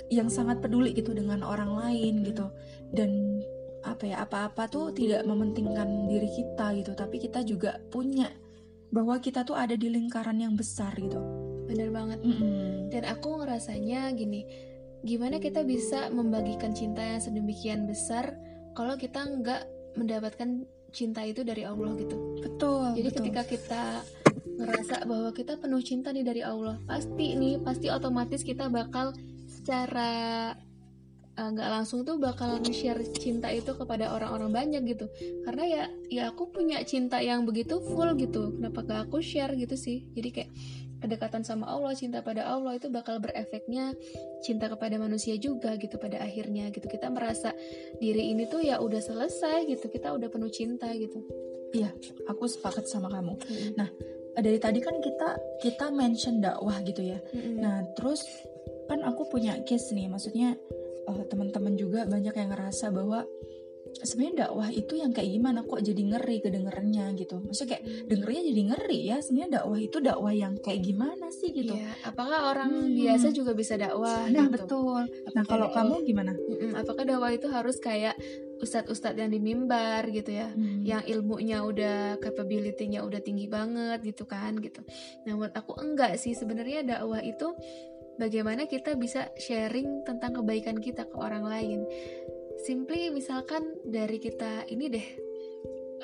yang 0.08 0.30
sangat 0.30 0.62
peduli 0.62 0.94
gitu 0.96 1.12
dengan 1.12 1.44
orang 1.44 1.76
lain 1.76 2.24
gitu. 2.24 2.48
Dan 2.94 3.42
apa 3.84 4.04
ya 4.04 4.24
apa-apa 4.24 4.68
tuh 4.68 4.92
tidak 4.92 5.24
mementingkan 5.24 6.04
diri 6.04 6.28
kita 6.28 6.76
gitu 6.76 6.92
tapi 6.92 7.16
kita 7.16 7.40
juga 7.40 7.80
punya 7.88 8.28
bahwa 8.90 9.18
kita 9.22 9.46
tuh 9.46 9.54
ada 9.54 9.78
di 9.78 9.86
lingkaran 9.90 10.38
yang 10.38 10.58
besar 10.58 10.94
gitu 10.98 11.22
Bener 11.70 11.88
banget. 11.94 12.18
Mm-mm. 12.26 12.90
Dan 12.90 13.06
aku 13.06 13.38
ngerasanya 13.38 14.10
gini, 14.18 14.42
gimana 15.06 15.38
kita 15.38 15.62
bisa 15.62 16.10
membagikan 16.10 16.74
cinta 16.74 16.98
yang 16.98 17.22
sedemikian 17.22 17.86
besar 17.86 18.34
kalau 18.74 18.98
kita 18.98 19.22
nggak 19.22 19.62
mendapatkan 19.94 20.66
cinta 20.90 21.22
itu 21.22 21.46
dari 21.46 21.62
Allah 21.62 21.94
gitu. 21.94 22.42
betul 22.42 22.98
Jadi 22.98 23.08
betul. 23.14 23.18
ketika 23.22 23.42
kita 23.46 23.82
ngerasa 24.58 25.06
bahwa 25.06 25.30
kita 25.30 25.54
penuh 25.62 25.78
cinta 25.78 26.10
nih 26.10 26.26
dari 26.26 26.42
Allah, 26.42 26.82
pasti 26.90 27.38
nih 27.38 27.62
pasti 27.62 27.86
otomatis 27.86 28.42
kita 28.42 28.66
bakal 28.66 29.14
secara 29.46 30.52
eh, 31.40 31.48
nggak 31.56 31.68
langsung 31.72 32.04
tuh 32.04 32.20
bakal 32.20 32.60
share 32.68 33.00
cinta 33.16 33.48
itu 33.48 33.72
kepada 33.72 34.12
orang-orang 34.12 34.52
banyak 34.52 34.82
gitu. 34.92 35.08
Karena 35.48 35.64
ya 35.64 35.82
ya 36.12 36.22
aku 36.28 36.52
punya 36.52 36.84
cinta 36.84 37.24
yang 37.24 37.48
begitu 37.48 37.80
full 37.80 38.12
gitu. 38.20 38.52
Kenapa 38.60 38.84
gak 38.84 39.00
aku 39.08 39.24
share 39.24 39.56
gitu 39.56 39.74
sih? 39.80 40.04
Jadi 40.12 40.28
kayak 40.28 40.50
kedekatan 41.00 41.40
sama 41.40 41.64
Allah, 41.64 41.96
cinta 41.96 42.20
pada 42.20 42.44
Allah 42.44 42.76
itu 42.76 42.92
bakal 42.92 43.24
berefeknya 43.24 43.96
cinta 44.44 44.68
kepada 44.68 45.00
manusia 45.00 45.40
juga 45.40 45.72
gitu 45.80 45.96
pada 45.96 46.20
akhirnya 46.20 46.68
gitu. 46.68 46.84
Kita 46.84 47.08
merasa 47.08 47.56
diri 47.96 48.36
ini 48.36 48.44
tuh 48.44 48.60
ya 48.60 48.76
udah 48.84 49.00
selesai 49.00 49.64
gitu. 49.64 49.88
Kita 49.88 50.12
udah 50.12 50.28
penuh 50.28 50.52
cinta 50.52 50.92
gitu. 50.92 51.24
aku 52.26 52.50
sepakat 52.50 52.90
sama 52.90 53.06
kamu 53.06 53.38
Mm-mm. 53.38 53.70
Nah, 53.78 53.88
dari 54.34 54.58
tadi 54.58 54.82
kan 54.82 54.98
kita 54.98 55.38
kita 55.62 55.86
mention 55.94 56.42
dakwah 56.42 56.82
gitu 56.82 57.02
ya 57.02 57.18
Mm-mm. 57.30 57.62
Nah, 57.62 57.86
terus 57.94 58.26
kan 58.90 59.06
aku 59.06 59.30
punya 59.30 59.54
case 59.62 59.94
nih, 59.94 60.10
maksudnya 60.10 60.58
eh, 61.06 61.24
teman-teman 61.26 61.74
juga 61.74 62.04
banyak 62.04 62.34
yang 62.34 62.50
ngerasa 62.50 62.90
bahwa 62.90 63.24
sebenarnya 63.90 64.46
dakwah 64.46 64.70
itu 64.70 64.94
yang 64.94 65.10
kayak 65.10 65.34
gimana 65.34 65.60
kok 65.60 65.82
jadi 65.82 65.98
ngeri 65.98 66.38
kedengerannya 66.40 67.10
gitu. 67.18 67.42
Maksudnya 67.42 67.70
kayak 67.74 67.84
dengernya 68.06 68.42
jadi 68.46 68.62
ngeri 68.70 69.00
ya. 69.02 69.16
Sebenarnya 69.18 69.50
dakwah 69.60 69.78
itu 69.78 69.98
dakwah 69.98 70.32
yang 70.32 70.54
kayak 70.62 70.80
gimana 70.80 71.26
sih 71.28 71.50
gitu. 71.50 71.74
Iya, 71.74 71.90
apakah 72.06 72.54
orang 72.54 72.70
Hmm. 72.70 72.94
biasa 72.94 73.34
juga 73.34 73.52
bisa 73.52 73.74
dakwah? 73.74 74.30
Nah, 74.30 74.46
gitu? 74.46 74.54
betul. 74.56 75.00
Nah, 75.34 75.42
kalau 75.44 75.68
dakwah- 75.68 75.90
kamu 75.90 75.94
gimana? 76.06 76.32
Apakah 76.78 77.04
dakwah 77.04 77.30
itu 77.34 77.46
harus 77.50 77.76
kayak 77.76 78.14
ustadz-ustadz 78.60 79.18
yang 79.18 79.32
di 79.32 79.40
mimbar 79.42 80.06
gitu 80.08 80.38
ya? 80.38 80.48
Hmm. 80.54 80.86
Yang 80.86 81.02
ilmunya 81.10 81.58
udah 81.60 81.98
capability-nya 82.22 83.02
udah 83.02 83.20
tinggi 83.20 83.50
banget 83.50 84.06
gitu 84.06 84.22
kan 84.22 84.54
gitu. 84.62 84.86
Nah, 85.26 85.34
menurut 85.34 85.52
aku 85.52 85.74
enggak 85.76 86.14
sih 86.14 86.32
sebenarnya 86.32 86.86
dakwah 86.86 87.20
itu 87.20 87.52
bagaimana 88.20 88.68
kita 88.68 88.94
bisa 89.00 89.32
sharing 89.40 90.04
tentang 90.04 90.36
kebaikan 90.36 90.76
kita 90.76 91.08
ke 91.08 91.16
orang 91.16 91.48
lain. 91.48 91.88
Simply 92.60 93.08
misalkan 93.08 93.80
dari 93.82 94.20
kita 94.20 94.68
ini 94.68 94.84
deh 94.92 95.06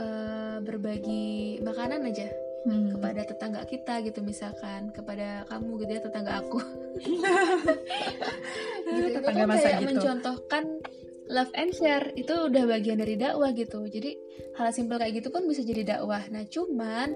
eh, 0.01 0.57
berbagi 0.65 1.61
makanan 1.61 2.09
aja 2.09 2.29
Hmm. 2.67 2.91
kepada 2.91 3.23
tetangga 3.23 3.63
kita 3.63 4.03
gitu 4.03 4.27
misalkan 4.27 4.91
kepada 4.91 5.47
kamu 5.47 5.87
gitu 5.87 5.91
ya 5.95 6.03
tetangga 6.03 6.43
aku 6.43 6.59
gitu 8.91 9.07
itu 9.07 9.19
Tetangga 9.23 9.47
kan 9.47 9.47
masa 9.47 9.63
kayak 9.71 9.79
gitu. 9.79 9.89
mencontohkan 9.95 10.65
love 11.31 11.55
and 11.55 11.71
share 11.79 12.11
itu 12.19 12.35
udah 12.35 12.67
bagian 12.67 12.99
dari 12.99 13.15
dakwah 13.15 13.55
gitu 13.55 13.87
jadi 13.87 14.19
hal 14.59 14.75
simpel 14.75 14.99
kayak 14.99 15.15
gitu 15.23 15.31
pun 15.31 15.47
bisa 15.47 15.63
jadi 15.63 15.95
dakwah 15.95 16.27
nah 16.27 16.43
cuman 16.43 17.15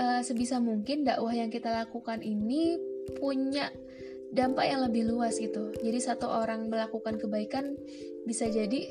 eh, 0.00 0.20
sebisa 0.24 0.56
mungkin 0.64 1.04
dakwah 1.04 1.36
yang 1.36 1.52
kita 1.52 1.68
lakukan 1.68 2.24
ini 2.24 2.80
punya 3.20 3.68
dampak 4.34 4.66
yang 4.66 4.82
lebih 4.82 5.06
luas 5.08 5.38
gitu 5.38 5.70
jadi 5.80 5.98
satu 6.02 6.26
orang 6.26 6.66
melakukan 6.66 7.16
kebaikan 7.16 7.78
bisa 8.26 8.50
jadi 8.50 8.90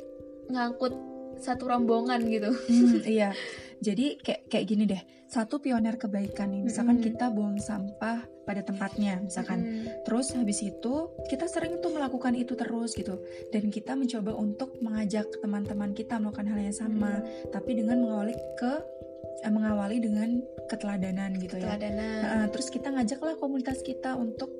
ngangkut 0.50 1.13
satu 1.39 1.67
rombongan 1.69 2.21
gitu 2.29 2.51
Hmm, 2.69 3.01
iya. 3.19 3.35
Jadi 3.83 4.15
kayak 4.21 4.47
kayak 4.47 4.65
gini 4.69 4.83
deh. 4.88 5.01
Satu 5.27 5.59
pioner 5.59 6.00
kebaikan 6.00 6.55
nih. 6.55 6.63
Misalkan 6.63 7.03
Mm-mm. 7.03 7.07
kita 7.12 7.27
buang 7.33 7.59
sampah 7.59 8.23
pada 8.47 8.63
tempatnya, 8.63 9.19
misalkan. 9.19 9.83
Mm, 9.83 10.07
Terus 10.07 10.31
habis 10.39 10.63
itu 10.63 11.12
kita 11.27 11.51
sering 11.51 11.83
tuh 11.83 11.91
melakukan 11.91 12.31
itu 12.38 12.55
terus 12.55 12.95
gitu 12.95 13.19
dan 13.51 13.67
kita 13.67 13.97
mencoba 14.00 14.31
untuk 14.39 14.79
mengajak 14.79 15.27
teman-teman 15.43 15.91
kita 15.91 16.15
melakukan 16.21 16.47
hal 16.47 16.59
yang 16.63 16.75
sama 16.75 17.19
tapi 17.51 17.75
dengan 17.75 18.00
mengawali 18.03 18.35
ke 18.55 18.73
eh, 19.43 19.51
mengawali 19.51 19.97
dengan 20.00 20.29
keteladanan 20.71 21.35
gitu 21.35 21.59
ya. 21.59 21.75
keteladanan 21.75 22.19
Nah, 22.23 22.47
terus 22.47 22.71
kita 22.71 22.88
ngajaklah 22.93 23.35
komunitas 23.35 23.83
kita 23.83 24.15
untuk 24.15 24.53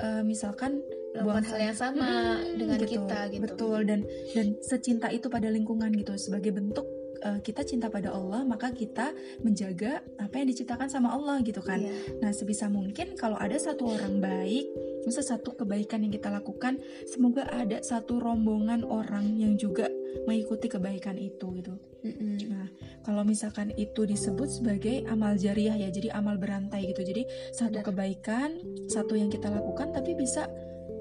eh, 0.00 0.22
misalkan 0.22 0.80
melakukan 1.16 1.44
hal 1.48 1.60
yang 1.72 1.76
sama 1.76 2.10
Mm, 2.44 2.60
dengan 2.60 2.78
gitu. 2.84 2.92
kita 2.92 3.20
gitu. 3.32 3.42
Betul 3.48 3.78
dan 3.88 4.00
dan 4.36 4.46
secinta 4.60 5.08
itu 5.08 5.32
pada 5.32 5.48
lingkungan 5.48 5.88
gitu 5.96 6.12
sebagai 6.20 6.52
bentuk 6.52 6.84
eh, 7.24 7.40
kita 7.40 7.64
cinta 7.64 7.88
pada 7.88 8.12
Allah 8.12 8.44
maka 8.44 8.68
kita 8.68 9.16
menjaga 9.40 10.04
apa 10.20 10.34
yang 10.36 10.48
diciptakan 10.52 10.92
sama 10.92 11.16
Allah 11.16 11.40
gitu 11.40 11.64
kan. 11.64 11.80
Iya. 11.80 12.20
Nah, 12.20 12.30
sebisa 12.36 12.68
mungkin 12.68 13.16
kalau 13.16 13.40
ada 13.40 13.56
satu 13.56 13.88
orang 13.96 14.20
baik, 14.20 14.68
misalnya 15.08 15.40
satu 15.40 15.56
kebaikan 15.56 16.04
yang 16.04 16.12
kita 16.12 16.28
lakukan, 16.28 16.76
semoga 17.08 17.48
ada 17.48 17.80
satu 17.80 18.20
rombongan 18.20 18.84
orang 18.84 19.40
yang 19.40 19.56
juga 19.56 19.88
mengikuti 20.28 20.68
kebaikan 20.68 21.16
itu 21.16 21.48
gitu. 21.56 21.72
Mm-mm. 22.06 22.38
Nah, 22.46 22.68
kalau 23.02 23.26
misalkan 23.26 23.74
itu 23.74 24.06
disebut 24.06 24.62
sebagai 24.62 25.02
amal 25.10 25.34
jariah 25.34 25.74
ya, 25.74 25.90
jadi 25.90 26.14
amal 26.14 26.38
berantai 26.38 26.86
gitu. 26.94 27.02
Jadi 27.02 27.26
satu 27.50 27.82
kebaikan, 27.82 28.62
satu 28.86 29.18
yang 29.18 29.26
kita 29.26 29.50
lakukan 29.50 29.90
tapi 29.90 30.14
bisa 30.14 30.46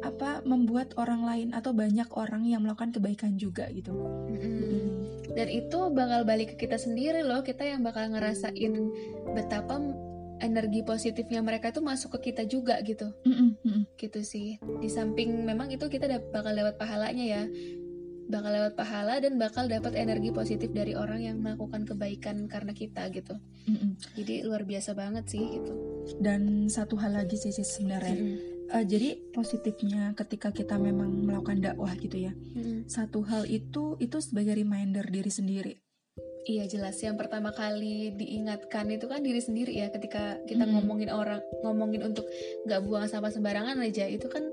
apa 0.02 0.46
membuat 0.46 0.94
orang 1.02 1.26
lain 1.26 1.50
atau 1.54 1.74
banyak 1.74 2.10
orang 2.14 2.46
yang 2.46 2.62
melakukan 2.62 2.94
kebaikan 2.94 3.38
juga 3.38 3.70
gitu. 3.74 3.94
Mm-mm. 4.34 4.86
Dan 5.36 5.48
itu 5.52 5.80
bakal 5.92 6.24
balik 6.24 6.56
ke 6.56 6.66
kita 6.66 6.80
sendiri 6.80 7.22
loh, 7.26 7.44
kita 7.44 7.66
yang 7.66 7.84
bakal 7.84 8.08
ngerasain 8.08 8.74
betapa 9.36 9.82
energi 10.40 10.84
positifnya 10.84 11.40
mereka 11.40 11.72
tuh 11.72 11.84
masuk 11.84 12.20
ke 12.20 12.32
kita 12.32 12.44
juga 12.48 12.80
gitu, 12.84 13.12
Mm-mm, 13.24 13.56
mm-mm. 13.64 13.84
gitu 13.96 14.20
sih. 14.24 14.60
Di 14.84 14.88
samping 14.92 15.44
memang 15.44 15.72
itu 15.72 15.88
kita 15.88 16.08
bakal 16.32 16.56
lewat 16.56 16.76
pahalanya 16.80 17.24
ya, 17.24 17.44
bakal 18.26 18.52
lewat 18.52 18.74
pahala 18.74 19.22
dan 19.22 19.38
bakal 19.38 19.70
dapat 19.70 19.94
energi 19.96 20.34
positif 20.34 20.74
dari 20.74 20.98
orang 20.98 21.22
yang 21.22 21.38
melakukan 21.42 21.86
kebaikan 21.86 22.50
karena 22.50 22.74
kita 22.74 23.08
gitu. 23.14 23.38
Mm-mm. 23.70 23.98
Jadi 24.18 24.42
luar 24.42 24.66
biasa 24.66 24.98
banget 24.98 25.30
sih 25.30 25.44
gitu. 25.62 25.74
Dan 26.18 26.66
satu 26.68 26.98
hal 26.98 27.14
lagi 27.14 27.38
sih 27.38 27.54
sih 27.54 27.66
sebenarnya. 27.66 28.18
Mm-mm. 28.18 28.38
Eh, 28.66 28.86
jadi 28.90 29.10
positifnya 29.30 30.18
ketika 30.18 30.50
kita 30.50 30.82
memang 30.82 31.14
melakukan 31.30 31.62
dakwah 31.62 31.94
gitu 32.02 32.18
ya. 32.18 32.34
Mm-mm. 32.34 32.90
Satu 32.90 33.22
hal 33.30 33.46
itu 33.46 33.94
itu 34.02 34.18
sebagai 34.22 34.58
reminder 34.58 35.06
diri 35.06 35.30
sendiri. 35.30 35.74
Iya 36.46 36.70
jelas 36.70 37.02
yang 37.02 37.18
pertama 37.18 37.50
kali 37.50 38.14
diingatkan 38.14 38.86
itu 38.94 39.10
kan 39.10 39.26
diri 39.26 39.42
sendiri 39.42 39.82
ya 39.82 39.90
ketika 39.90 40.38
kita 40.46 40.70
Mm. 40.70 40.78
ngomongin 40.78 41.10
orang 41.10 41.42
ngomongin 41.66 42.06
untuk 42.06 42.30
nggak 42.70 42.86
buang 42.86 43.10
sampah 43.10 43.34
sembarangan 43.34 43.82
aja 43.82 44.06
itu 44.06 44.30
kan 44.30 44.46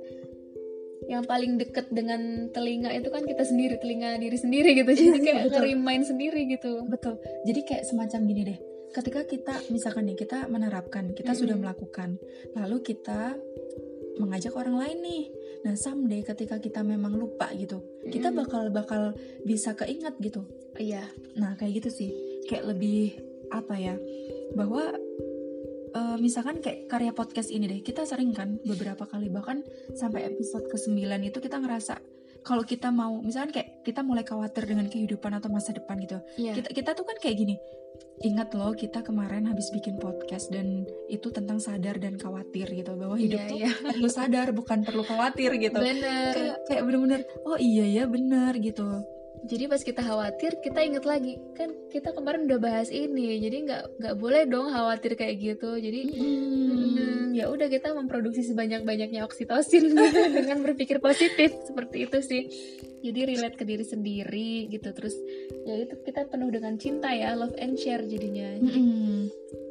yang 1.12 1.25
paling 1.28 1.61
deket 1.61 1.92
dengan 1.92 2.49
telinga 2.50 2.88
itu 2.97 3.12
kan 3.12 3.23
kita 3.23 3.45
sendiri 3.45 3.76
telinga 3.76 4.16
diri 4.16 4.38
sendiri 4.40 4.71
gitu 4.73 4.90
jadi 4.90 5.09
Iya, 5.12 5.21
kayak 5.21 5.42
betul. 5.45 5.54
ngerimain 5.61 6.02
sendiri 6.02 6.40
gitu 6.49 6.73
betul 6.88 7.14
jadi 7.45 7.61
kayak 7.62 7.85
semacam 7.85 8.21
gini 8.25 8.42
deh 8.49 8.59
ketika 8.92 9.21
kita 9.25 9.54
misalkan 9.69 10.09
nih 10.09 10.16
kita 10.16 10.49
menerapkan 10.49 11.12
kita 11.12 11.33
sudah 11.33 11.57
Mm-mm. 11.57 11.64
melakukan 11.69 12.16
lalu 12.52 12.76
kita 12.81 13.37
mengajak 14.21 14.52
orang 14.52 14.76
lain 14.76 14.99
nih 15.00 15.25
nah 15.62 15.75
someday 15.78 16.21
ketika 16.21 16.61
kita 16.61 16.85
memang 16.85 17.16
lupa 17.16 17.49
gitu 17.57 17.81
kita 18.04 18.28
Mm-mm. 18.28 18.40
bakal 18.45 18.62
bakal 18.69 19.02
bisa 19.45 19.73
keinget 19.73 20.12
gitu 20.21 20.45
iya 20.76 21.04
Nah, 21.33 21.57
kayak 21.57 21.81
gitu 21.81 21.88
sih. 21.88 22.11
Kayak 22.45 22.76
lebih 22.76 23.16
apa 23.49 23.73
ya? 23.76 23.97
Bahwa 24.52 24.92
eh, 25.92 26.16
misalkan 26.18 26.58
kayak 26.58 26.88
karya 26.88 27.12
podcast 27.12 27.49
ini 27.49 27.64
deh, 27.66 27.80
kita 27.80 28.02
sering 28.02 28.32
kan 28.32 28.56
beberapa 28.62 29.04
kali 29.04 29.28
bahkan 29.28 29.61
sampai 29.92 30.26
episode 30.26 30.66
ke-9 30.68 30.99
itu 31.22 31.38
kita 31.38 31.56
ngerasa 31.56 32.00
kalau 32.42 32.66
kita 32.66 32.90
mau 32.90 33.22
misalkan 33.22 33.54
kayak 33.54 33.87
kita 33.87 34.02
mulai 34.02 34.26
khawatir 34.26 34.66
dengan 34.66 34.90
kehidupan 34.90 35.30
atau 35.38 35.46
masa 35.46 35.70
depan 35.70 35.94
gitu. 36.02 36.18
iya 36.34 36.52
Kita 36.52 36.75
kita 36.75 36.90
tuh 36.92 37.06
kan 37.06 37.14
kayak 37.16 37.38
gini. 37.38 37.54
Ingat 38.22 38.54
loh 38.54 38.75
kita 38.75 39.02
kemarin 39.02 39.46
habis 39.46 39.70
bikin 39.70 39.99
podcast 39.99 40.50
dan 40.50 40.82
itu 41.06 41.30
tentang 41.30 41.58
sadar 41.58 41.99
dan 41.99 42.18
khawatir 42.18 42.66
gitu 42.70 42.94
bahwa 42.94 43.14
hidup 43.18 43.40
Iya, 43.46 43.50
tuh 43.50 43.58
iya. 43.62 43.70
perlu 43.94 44.08
sadar 44.11 44.46
bukan 44.54 44.82
perlu 44.82 45.02
khawatir 45.02 45.54
gitu. 45.58 45.78
bener 45.78 46.34
Kayak 46.34 46.56
kayak 46.66 46.82
bener-bener 46.82 47.20
oh 47.46 47.58
iya 47.58 47.87
ya 47.87 48.04
bener 48.06 48.58
gitu. 48.58 48.87
Jadi 49.42 49.64
pas 49.66 49.82
kita 49.82 50.02
khawatir 50.04 50.54
kita 50.62 50.80
inget 50.86 51.04
lagi 51.04 51.40
kan 51.58 51.74
kita 51.90 52.14
kemarin 52.14 52.46
udah 52.46 52.60
bahas 52.62 52.88
ini 52.94 53.42
jadi 53.42 53.56
nggak 53.66 53.82
nggak 53.98 54.14
boleh 54.20 54.42
dong 54.46 54.70
khawatir 54.70 55.18
kayak 55.18 55.40
gitu 55.42 55.76
jadi 55.78 56.00
Hmm, 57.32 57.40
ya 57.40 57.48
udah 57.48 57.64
kita 57.72 57.96
memproduksi 57.96 58.44
sebanyak-banyaknya 58.44 59.24
oksitosin 59.24 59.88
gitu, 59.88 60.20
dengan 60.36 60.60
berpikir 60.60 61.00
positif 61.00 61.56
seperti 61.64 62.04
itu 62.04 62.18
sih. 62.20 62.42
Jadi 63.02 63.20
relate 63.24 63.56
ke 63.56 63.64
diri 63.64 63.82
sendiri 63.82 64.68
gitu 64.68 64.92
terus 64.92 65.16
ya 65.64 65.80
itu 65.80 65.96
kita 66.04 66.28
penuh 66.28 66.52
dengan 66.52 66.76
cinta 66.76 67.08
ya 67.10 67.32
love 67.32 67.56
and 67.56 67.80
share 67.80 68.04
jadinya. 68.04 68.52
Jadi 68.60 68.78
Mm-mm. 68.78 69.20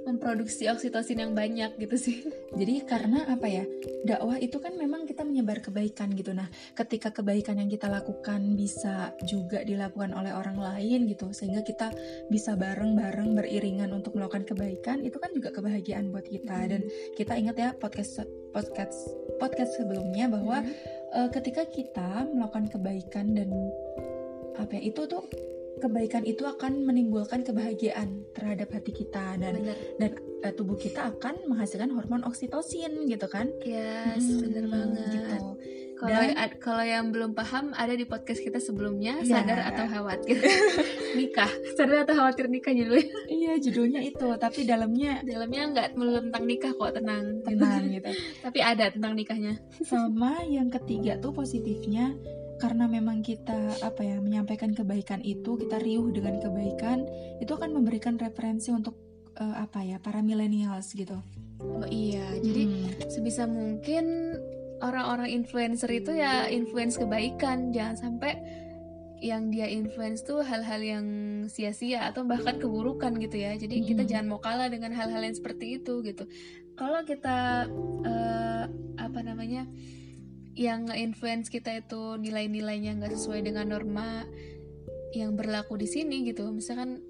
Memproduksi 0.08 0.72
oksitosin 0.72 1.22
yang 1.22 1.34
banyak 1.36 1.76
gitu 1.78 1.96
sih. 2.00 2.18
Jadi 2.60 2.88
karena 2.88 3.28
apa 3.28 3.48
ya 3.52 3.64
dakwah 4.08 4.40
itu 4.40 4.58
kan 4.58 4.74
memang 4.80 5.04
kita 5.04 5.28
menyebar 5.28 5.60
kebaikan 5.60 6.16
gitu. 6.16 6.32
Nah, 6.32 6.48
ketika 6.74 7.12
kebaikan 7.12 7.60
yang 7.60 7.68
kita 7.68 7.92
lakukan 7.92 8.56
bisa 8.56 9.12
juga 9.28 9.62
dilakukan 9.62 10.16
oleh 10.16 10.32
orang 10.32 10.58
lain 10.58 11.06
gitu, 11.12 11.36
sehingga 11.36 11.62
kita 11.68 11.92
bisa 12.32 12.56
bareng-bareng 12.56 13.36
beriringan 13.36 13.92
untuk 13.92 14.16
melakukan 14.16 14.48
kebaikan, 14.48 15.04
itu 15.04 15.20
kan 15.20 15.32
juga 15.36 15.52
kebahagiaan 15.52 16.10
buat 16.10 16.26
kita. 16.26 16.58
Dan 16.72 16.82
kita 17.20 17.34
ingat 17.38 17.56
ya 17.60 17.70
podcast 17.76 18.24
podcast 18.52 18.98
podcast 19.40 19.80
sebelumnya 19.80 20.28
bahwa 20.28 20.62
Hmm, 20.62 20.74
eh, 21.18 21.30
ketika 21.34 21.64
kita 21.66 22.28
melakukan 22.30 22.70
kebaikan 22.70 23.34
dan 23.34 23.50
apa 24.60 24.78
ya 24.78 24.94
itu 24.94 25.08
tuh 25.10 25.26
kebaikan 25.82 26.24
itu 26.24 26.44
akan 26.44 26.82
menimbulkan 26.82 27.42
kebahagiaan 27.42 28.24
terhadap 28.32 28.70
hati 28.72 28.92
kita 28.94 29.36
dan 29.36 29.58
bener. 29.58 29.76
eh, 30.40 30.54
tubuh 30.54 30.74
kita 30.76 31.10
akan 31.10 31.46
menghasilkan 31.46 31.90
hormon 31.90 32.22
oksitosin 32.22 33.06
gitu 33.06 33.26
kan 33.26 33.50
Yes, 33.62 34.22
Hmm, 34.22 34.42
bener 34.44 34.66
banget. 34.68 35.06
gitu 35.12 35.38
Kalau 35.94 36.18
Dan- 36.18 36.58
kalau 36.58 36.82
yang 36.84 37.06
belum 37.10 37.32
paham 37.32 37.74
ada 37.74 37.94
di 37.94 38.04
podcast 38.04 38.42
kita 38.42 38.58
sebelumnya 38.58 39.22
Iya. 39.22 39.38
sadar 39.38 39.60
atau 39.64 39.86
khawatir 39.86 40.34
nikah. 41.14 41.46
Sadar 41.72 42.02
atau 42.02 42.16
khawatir 42.16 42.46
nikah 42.48 42.72
judulnya. 42.72 43.06
iya 43.30 43.54
judulnya 43.56 44.02
itu 44.02 44.26
tapi 44.36 44.64
dalamnya 44.64 45.22
Dalamnya 45.22 45.62
nggak 45.70 45.88
melulu 45.94 46.20
tentang 46.24 46.44
nikah 46.44 46.74
kok 46.74 46.92
tenang. 46.92 47.26
gitu. 47.40 47.54
tenang 47.54 47.84
gitu 47.92 48.10
Tapi 48.44 48.60
ada 48.60 48.90
tentang 48.90 49.14
nikahnya. 49.14 49.54
sama 49.80 50.42
yang 50.44 50.70
ketiga 50.72 51.18
tuh 51.18 51.30
positifnya 51.32 52.18
karena 52.62 52.86
memang 52.86 53.26
kita 53.26 53.82
apa 53.82 54.06
ya 54.06 54.22
menyampaikan 54.22 54.78
kebaikan 54.78 55.26
itu 55.26 55.58
kita 55.58 55.82
riuh 55.82 56.14
dengan 56.14 56.38
kebaikan 56.38 57.10
itu 57.42 57.50
akan 57.50 57.74
memberikan 57.74 58.22
referensi 58.22 58.70
untuk 58.70 58.94
eh, 59.42 59.56
apa 59.58 59.82
ya 59.82 59.98
para 59.98 60.22
millennials 60.22 60.94
gitu 60.94 61.18
Oh 61.62 61.86
iya, 61.86 62.26
jadi 62.42 62.66
Hmm. 62.66 62.90
sebisa 63.06 63.46
mungkin 63.46 64.34
orang-orang 64.82 65.30
influencer 65.30 65.94
itu 65.94 66.18
ya 66.18 66.50
influence 66.50 66.98
kebaikan, 66.98 67.70
jangan 67.70 67.96
sampai 68.02 68.34
yang 69.22 69.54
dia 69.54 69.70
influence 69.70 70.26
tuh 70.26 70.42
hal-hal 70.42 70.82
yang 70.82 71.06
sia-sia 71.46 72.10
atau 72.10 72.26
bahkan 72.26 72.58
keburukan 72.58 73.14
gitu 73.22 73.38
ya. 73.38 73.54
Jadi 73.54 73.86
kita 73.86 74.02
Mm-mm. 74.02 74.10
jangan 74.10 74.28
mau 74.34 74.42
kalah 74.42 74.74
dengan 74.74 74.90
hal-hal 74.98 75.22
yang 75.22 75.38
seperti 75.38 75.78
itu 75.78 76.02
gitu. 76.02 76.26
Kalau 76.74 77.06
kita 77.06 77.70
eh, 78.02 78.64
apa 78.98 79.20
namanya 79.22 79.70
yang 80.56 80.90
nge-influence 80.90 81.48
kita 81.48 81.80
itu 81.80 82.20
nilai-nilainya 82.20 83.00
nggak 83.00 83.14
sesuai 83.16 83.46
dengan 83.48 83.72
norma 83.72 84.28
yang 85.16 85.36
berlaku 85.36 85.76
di 85.80 85.88
sini 85.88 86.28
gitu. 86.28 86.48
Misalkan 86.52 87.04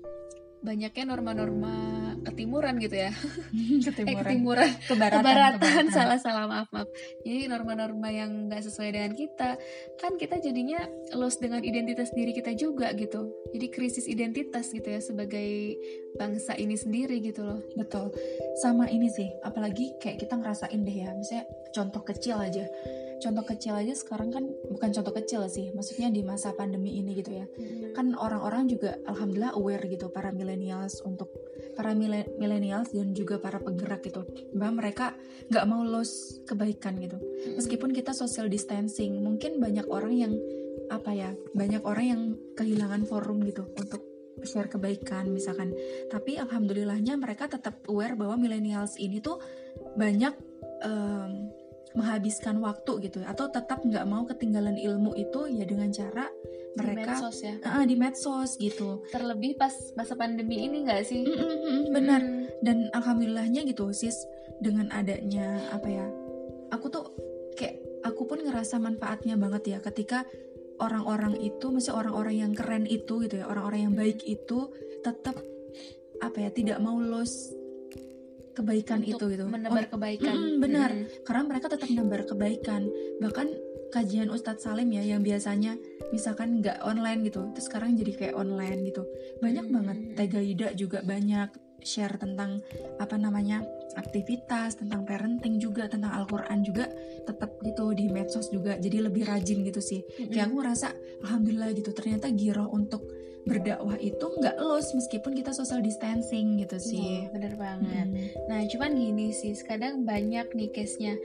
banyaknya 0.61 1.09
norma-norma 1.09 1.73
ketimuran 2.21 2.77
gitu 2.77 3.01
ya. 3.01 3.11
Eh 3.51 3.81
ketimuran 3.81 4.23
ketimuran 4.29 4.71
kebaratan, 4.85 5.21
kebaratan 5.25 5.83
salah 5.89 6.21
salah 6.21 6.45
maaf 6.45 6.69
maaf 6.69 6.85
jadi 7.25 7.49
norma-norma 7.49 8.13
yang 8.13 8.45
nggak 8.47 8.61
sesuai 8.61 8.93
dengan 8.93 9.13
kita 9.17 9.57
kan 9.97 10.15
kita 10.21 10.37
jadinya 10.37 10.85
lost 11.17 11.41
dengan 11.41 11.65
identitas 11.65 12.13
diri 12.13 12.31
kita 12.31 12.53
juga 12.53 12.93
gitu 12.93 13.25
jadi 13.53 13.67
krisis 13.73 14.05
identitas 14.05 14.69
gitu 14.69 14.85
ya 14.85 15.01
sebagai 15.01 15.77
bangsa 16.15 16.53
ini 16.57 16.77
sendiri 16.77 17.17
gitu 17.25 17.41
loh 17.41 17.61
Betul. 17.81 18.13
Sama 18.61 18.87
ini 18.93 19.09
sih, 19.09 19.25
apalagi 19.41 19.97
kayak 19.97 20.21
kita 20.21 20.37
ngerasain 20.37 20.81
deh 20.85 20.97
ya, 21.01 21.09
misalnya 21.15 21.45
contoh 21.73 22.01
kecil 22.05 22.37
aja. 22.37 22.65
Contoh 23.21 23.45
kecil 23.45 23.77
aja 23.77 23.93
sekarang 23.93 24.33
kan 24.33 24.43
bukan 24.73 24.89
contoh 24.89 25.13
kecil 25.13 25.45
sih, 25.45 25.69
maksudnya 25.71 26.09
di 26.09 26.25
masa 26.25 26.51
pandemi 26.57 26.97
ini 26.97 27.13
gitu 27.13 27.31
ya. 27.37 27.45
Kan 27.93 28.17
orang-orang 28.17 28.65
juga 28.65 28.97
alhamdulillah 29.05 29.53
aware 29.53 29.85
gitu 29.85 30.09
para 30.09 30.33
millennials 30.33 31.05
untuk 31.05 31.29
para 31.77 31.93
mille- 31.93 32.33
millennials 32.41 32.89
dan 32.89 33.13
juga 33.13 33.37
para 33.37 33.61
penggerak 33.61 34.01
gitu. 34.01 34.25
Bahwa 34.57 34.81
mereka 34.81 35.13
nggak 35.53 35.65
mau 35.69 35.85
lose 35.85 36.41
kebaikan 36.49 36.97
gitu. 36.97 37.21
Meskipun 37.61 37.93
kita 37.93 38.17
social 38.17 38.49
distancing, 38.49 39.21
mungkin 39.21 39.61
banyak 39.61 39.85
orang 39.85 40.13
yang 40.17 40.33
apa 40.89 41.13
ya, 41.13 41.31
banyak 41.53 41.85
orang 41.85 42.05
yang 42.09 42.21
kehilangan 42.57 43.05
forum 43.05 43.45
gitu 43.45 43.69
untuk 43.77 44.01
share 44.41 44.71
kebaikan 44.71 45.29
misalkan 45.29 45.75
tapi 46.09 46.39
alhamdulillahnya 46.39 47.13
mereka 47.19 47.45
tetap 47.45 47.77
aware 47.85 48.17
bahwa 48.17 48.39
millennials 48.39 48.97
ini 48.97 49.21
tuh 49.21 49.37
banyak 49.93 50.33
em, 50.81 51.51
menghabiskan 51.97 52.59
waktu 52.63 53.09
gitu 53.09 53.19
atau 53.27 53.51
tetap 53.51 53.83
nggak 53.83 54.05
mau 54.07 54.23
ketinggalan 54.23 54.79
ilmu 54.79 55.11
itu 55.19 55.47
ya 55.51 55.67
dengan 55.67 55.91
cara 55.91 56.31
Di 56.71 56.79
mereka 56.79 57.19
medsos 57.19 57.37
ya. 57.43 57.55
Ah, 57.67 57.83
di 57.83 57.95
medsos 57.99 58.55
gitu. 58.55 59.03
Terlebih 59.11 59.59
pas 59.59 59.73
masa 59.99 60.15
pandemi 60.15 60.63
ini 60.63 60.87
nggak 60.87 61.01
sih? 61.03 61.27
Mm, 61.27 61.35
mm, 61.35 61.59
mm, 61.59 61.83
benar. 61.91 62.21
Mm. 62.23 62.47
dan 62.63 62.77
alhamdulillahnya 62.95 63.67
gitu 63.67 63.91
sis 63.91 64.15
dengan 64.63 64.87
adanya 64.93 65.59
apa 65.73 65.87
ya 65.89 66.05
aku 66.71 66.87
tuh 66.87 67.05
kayak 67.59 67.81
aku 68.07 68.23
pun 68.23 68.39
ngerasa 68.39 68.79
manfaatnya 68.79 69.35
banget 69.35 69.75
ya. 69.75 69.77
Ketika 69.83 70.23
orang-orang 70.81 71.37
itu 71.37 71.69
masih 71.69 71.93
orang-orang 71.93 72.35
yang 72.41 72.51
keren 72.57 72.89
itu 72.89 73.21
gitu 73.21 73.43
ya 73.43 73.45
orang-orang 73.45 73.91
yang 73.91 73.93
baik 73.93 74.25
itu 74.25 74.73
tetap 75.05 75.37
apa 76.21 76.37
ya 76.37 76.49
tidak 76.49 76.81
mau 76.81 76.97
lose 76.97 77.53
kebaikan 78.51 79.01
itu 79.01 79.21
gitu. 79.27 79.45
menebar 79.47 79.87
Oh, 79.87 79.97
kebaikan. 79.97 80.35
mm, 80.35 80.55
benar. 80.59 80.89
Mm. 80.91 81.05
karena 81.23 81.41
mereka 81.45 81.67
tetap 81.67 81.87
menebar 81.87 82.21
kebaikan. 82.23 82.87
Bahkan 83.19 83.47
kajian 83.91 84.29
Ustadz 84.29 84.63
Salim 84.63 84.87
ya 84.89 85.03
yang 85.03 85.19
biasanya 85.19 85.75
misalkan 86.09 86.59
nggak 86.59 86.79
online 86.81 87.27
gitu 87.27 87.51
terus 87.51 87.67
sekarang 87.67 87.95
jadi 87.95 88.11
kayak 88.13 88.35
online 88.35 88.87
gitu. 88.87 89.03
Banyak 89.39 89.65
Hmm. 89.67 89.75
banget. 89.75 89.97
Tega 90.15 90.39
Ida 90.39 90.67
juga 90.73 90.99
banyak 91.01 91.49
share 91.81 92.13
tentang 92.15 92.61
apa 92.97 93.17
namanya 93.17 93.65
aktivitas 93.97 94.77
tentang 94.77 95.03
parenting 95.03 95.57
juga 95.57 95.89
tentang 95.89 96.13
Al-Quran 96.13 96.61
juga 96.61 96.87
tetap 97.23 97.57
gitu 97.59 97.91
di 97.91 98.07
medsos 98.07 98.47
juga. 98.47 98.77
Jadi 98.77 99.01
lebih 99.01 99.25
rajin 99.25 99.63
gitu 99.63 99.81
sih. 99.81 99.99
Kayak 100.29 100.47
aku 100.47 100.61
ngerasa 100.61 100.87
alhamdulillah 101.21 101.71
gitu. 101.73 101.91
Ternyata 101.91 102.29
giroh 102.31 102.69
untuk 102.69 103.03
berdakwah 103.45 103.97
itu 103.97 104.21
nggak 104.21 104.57
los 104.61 104.93
meskipun 104.93 105.33
kita 105.33 105.51
social 105.51 105.81
distancing 105.81 106.61
gitu 106.61 106.77
sih. 106.77 107.25
Iya, 107.25 107.33
bener 107.33 107.53
banget. 107.57 108.07
Mm. 108.07 108.27
Nah, 108.45 108.61
cuman 108.69 108.91
gini 108.93 109.33
sih, 109.33 109.53
kadang 109.65 110.05
banyak 110.05 110.53
nih 110.53 110.69
case-nya. 110.69 111.17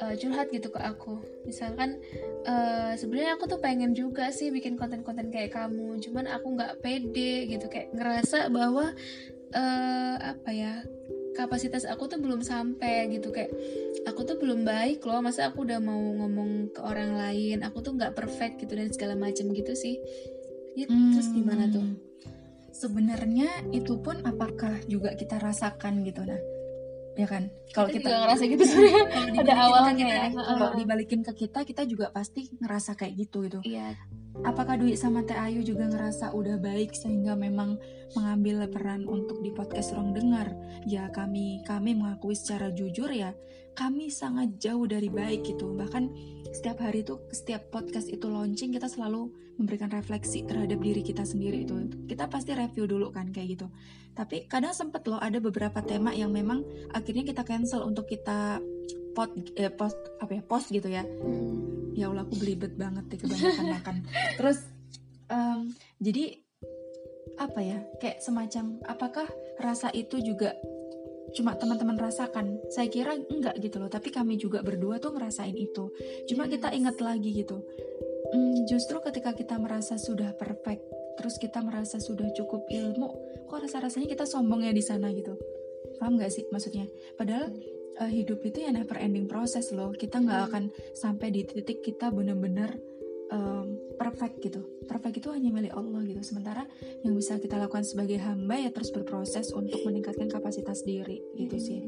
Eh, 0.00 0.14
curhat 0.16 0.48
gitu 0.50 0.72
ke 0.72 0.80
aku. 0.80 1.20
Misalkan 1.44 2.00
eh, 2.44 2.92
sebenarnya 2.96 3.36
aku 3.36 3.48
tuh 3.48 3.60
pengen 3.60 3.92
juga 3.96 4.32
sih 4.32 4.52
bikin 4.52 4.76
konten-konten 4.76 5.32
kayak 5.32 5.52
kamu, 5.52 6.00
cuman 6.00 6.28
aku 6.28 6.46
nggak 6.56 6.80
pede 6.84 7.48
gitu. 7.48 7.66
Kayak 7.68 7.92
ngerasa 7.96 8.52
bahwa 8.52 8.92
eh, 9.52 10.16
apa 10.20 10.50
ya 10.52 10.84
kapasitas 11.32 11.88
aku 11.88 12.12
tuh 12.12 12.20
belum 12.20 12.44
sampai 12.44 13.08
gitu. 13.08 13.32
Kayak 13.32 13.52
aku 14.04 14.24
tuh 14.28 14.36
belum 14.36 14.68
baik 14.68 15.00
loh. 15.04 15.24
Masa 15.24 15.48
aku 15.48 15.64
udah 15.64 15.80
mau 15.80 16.00
ngomong 16.00 16.72
ke 16.72 16.80
orang 16.80 17.16
lain 17.16 17.60
aku 17.60 17.84
tuh 17.84 17.92
nggak 17.94 18.16
perfect 18.16 18.64
gitu 18.64 18.74
dan 18.74 18.88
segala 18.90 19.14
macam 19.14 19.52
gitu 19.52 19.72
sih 19.76 20.00
Ya, 20.72 20.86
terus 20.88 21.28
gimana 21.32 21.68
tuh? 21.68 21.84
Hmm. 21.84 21.96
Sebenarnya 22.72 23.48
itu 23.70 24.00
pun 24.00 24.24
apakah 24.24 24.80
juga 24.88 25.12
kita 25.12 25.36
rasakan 25.36 26.02
gitu? 26.02 26.24
Nah? 26.24 26.40
ya 27.12 27.26
kan? 27.28 27.52
Kalau 27.72 27.88
kita, 27.88 28.00
kita 28.00 28.08
juga 28.08 28.18
ngerasa 28.24 28.42
gitu 28.48 28.64
sebenarnya. 28.64 29.04
Kalau 29.12 29.40
ada 29.44 29.54
awalnya 29.60 29.92
kita, 29.96 30.14
ya. 30.16 30.28
kalau 30.32 30.68
dibalikin 30.76 31.20
ke 31.20 31.32
kita 31.44 31.60
kita 31.64 31.82
juga 31.84 32.06
pasti 32.08 32.48
ngerasa 32.56 32.96
kayak 32.96 33.12
gitu 33.20 33.44
gitu. 33.44 33.58
Iya. 33.64 33.96
Apakah 34.48 34.80
Dwi 34.80 34.96
sama 34.96 35.20
Teh 35.28 35.36
Ayu 35.36 35.60
juga 35.60 35.92
ngerasa 35.92 36.32
udah 36.32 36.56
baik 36.56 36.96
sehingga 36.96 37.36
memang 37.36 37.76
mengambil 38.16 38.64
peran 38.72 39.04
untuk 39.04 39.44
di 39.44 39.52
podcast 39.52 39.92
ruang 39.92 40.16
dengar? 40.16 40.56
Ya 40.88 41.12
kami 41.12 41.60
kami 41.68 41.92
mengakui 41.92 42.32
secara 42.32 42.72
jujur 42.72 43.12
ya 43.12 43.36
kami 43.72 44.12
sangat 44.12 44.60
jauh 44.60 44.84
dari 44.84 45.08
baik 45.08 45.54
gitu. 45.54 45.72
Bahkan 45.72 46.04
setiap 46.52 46.84
hari 46.84 47.04
itu 47.04 47.16
setiap 47.32 47.72
podcast 47.72 48.08
itu 48.12 48.28
launching 48.28 48.76
kita 48.76 48.86
selalu 48.88 49.32
memberikan 49.56 49.88
refleksi 49.92 50.44
terhadap 50.44 50.80
diri 50.80 51.00
kita 51.04 51.24
sendiri 51.24 51.64
itu. 51.64 51.74
Kita 52.08 52.28
pasti 52.28 52.52
review 52.52 52.84
dulu 52.84 53.12
kan 53.12 53.32
kayak 53.32 53.58
gitu. 53.58 53.66
Tapi 54.12 54.44
kadang 54.48 54.76
sempet 54.76 55.04
loh 55.08 55.20
ada 55.20 55.40
beberapa 55.40 55.80
tema 55.80 56.12
yang 56.12 56.32
memang 56.32 56.64
akhirnya 56.92 57.24
kita 57.24 57.42
cancel 57.44 57.84
untuk 57.84 58.08
kita 58.08 58.60
pot 59.12 59.32
eh, 59.56 59.72
post 59.72 59.96
apa 60.20 60.32
ya 60.36 60.42
post 60.44 60.68
gitu 60.72 60.88
ya. 60.88 61.04
Hmm. 61.04 61.92
ya 61.92 62.08
Allah 62.08 62.24
aku 62.24 62.40
belibet 62.40 62.72
banget 62.80 63.04
deh 63.12 63.18
kebanyakan 63.20 63.66
makan. 63.76 63.96
Terus 64.40 64.58
em, 65.28 65.72
jadi 66.00 66.40
apa 67.40 67.60
ya 67.64 67.78
kayak 68.00 68.20
semacam 68.20 68.80
apakah 68.84 69.28
rasa 69.60 69.88
itu 69.92 70.20
juga 70.20 70.52
cuma 71.32 71.56
teman-teman 71.56 71.96
rasakan. 71.96 72.60
Saya 72.68 72.88
kira 72.88 73.16
enggak 73.16 73.56
gitu 73.58 73.80
loh 73.80 73.88
tapi 73.88 74.08
kami 74.08 74.36
juga 74.36 74.60
berdua 74.60 75.00
tuh 75.00 75.12
ngerasain 75.16 75.56
itu. 75.56 75.90
Cuma 76.28 76.46
kita 76.46 76.72
ingat 76.72 77.00
lagi 77.00 77.32
gitu. 77.32 77.64
Hmm, 78.32 78.64
justru 78.64 78.96
ketika 79.04 79.36
kita 79.36 79.60
merasa 79.60 80.00
sudah 80.00 80.32
perfect 80.36 80.80
terus 81.20 81.36
kita 81.36 81.60
merasa 81.60 82.00
sudah 82.00 82.32
cukup 82.32 82.64
ilmu 82.72 83.08
kok 83.44 83.60
rasa-rasanya 83.68 84.08
kita 84.08 84.24
sombong 84.24 84.64
ya 84.64 84.72
di 84.72 84.80
sana 84.80 85.12
gitu? 85.12 85.36
Paham 86.00 86.16
nggak 86.16 86.32
sih 86.32 86.48
maksudnya? 86.48 86.88
Padahal 87.20 87.52
eh, 88.00 88.10
hidup 88.10 88.40
itu 88.40 88.64
ya 88.64 88.72
never 88.72 88.96
ending 88.96 89.28
proses 89.28 89.68
loh. 89.76 89.92
Kita 89.92 90.24
nggak 90.24 90.40
Hmm. 90.40 90.48
akan 90.48 90.64
sampai 90.96 91.28
di 91.28 91.44
titik 91.44 91.84
kita 91.84 92.08
bener-bener 92.08 92.80
em, 93.32 93.66
perfect 93.96 94.44
gitu. 94.44 94.60
Perfect 94.84 95.24
itu 95.24 95.28
hanya 95.32 95.48
milik 95.48 95.72
Allah 95.72 96.04
gitu. 96.04 96.20
Sementara 96.20 96.68
yang 97.00 97.16
bisa 97.16 97.40
kita 97.40 97.56
lakukan 97.56 97.82
sebagai 97.82 98.20
hamba 98.20 98.60
ya 98.60 98.68
terus 98.68 98.92
berproses 98.92 99.50
untuk 99.56 99.80
meningkatkan 99.88 100.28
kapasitas 100.28 100.84
diri 100.84 101.24
gitu 101.34 101.56
sih. 101.56 101.80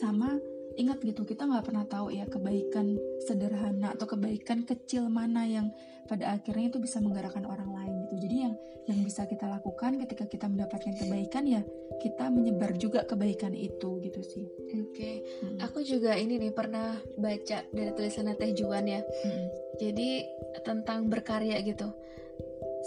Sama 0.00 0.40
ingat 0.76 1.04
gitu 1.04 1.28
kita 1.28 1.44
nggak 1.44 1.68
pernah 1.68 1.84
tahu 1.84 2.16
ya 2.16 2.24
kebaikan 2.24 2.96
sederhana 3.28 3.92
atau 3.92 4.08
kebaikan 4.08 4.64
kecil 4.64 5.12
mana 5.12 5.44
yang 5.44 5.68
pada 6.08 6.32
akhirnya 6.32 6.72
itu 6.72 6.80
bisa 6.80 6.98
menggerakkan 6.98 7.44
orang 7.44 7.70
lain 7.70 7.91
gitu 8.12 8.28
jadi 8.28 8.36
yang 8.48 8.54
yang 8.90 9.00
bisa 9.00 9.24
kita 9.24 9.48
lakukan 9.48 9.96
ketika 10.04 10.28
kita 10.28 10.46
mendapatkan 10.50 10.92
kebaikan 10.92 11.48
ya 11.48 11.62
kita 12.02 12.28
menyebar 12.28 12.76
juga 12.76 13.06
kebaikan 13.08 13.56
itu 13.56 14.02
gitu 14.04 14.20
sih 14.20 14.46
Oke, 14.92 15.24
Mm. 15.40 15.56
aku 15.60 15.80
juga 15.84 16.16
ini 16.16 16.36
nih 16.36 16.52
pernah 16.52 16.96
baca 17.16 17.64
dari 17.72 17.90
tulisan 17.96 18.28
Teh 18.36 18.52
Juan 18.52 18.84
ya. 18.88 19.00
Mm-mm. 19.00 19.46
Jadi 19.80 20.24
tentang 20.64 21.08
berkarya 21.08 21.60
gitu. 21.64 21.92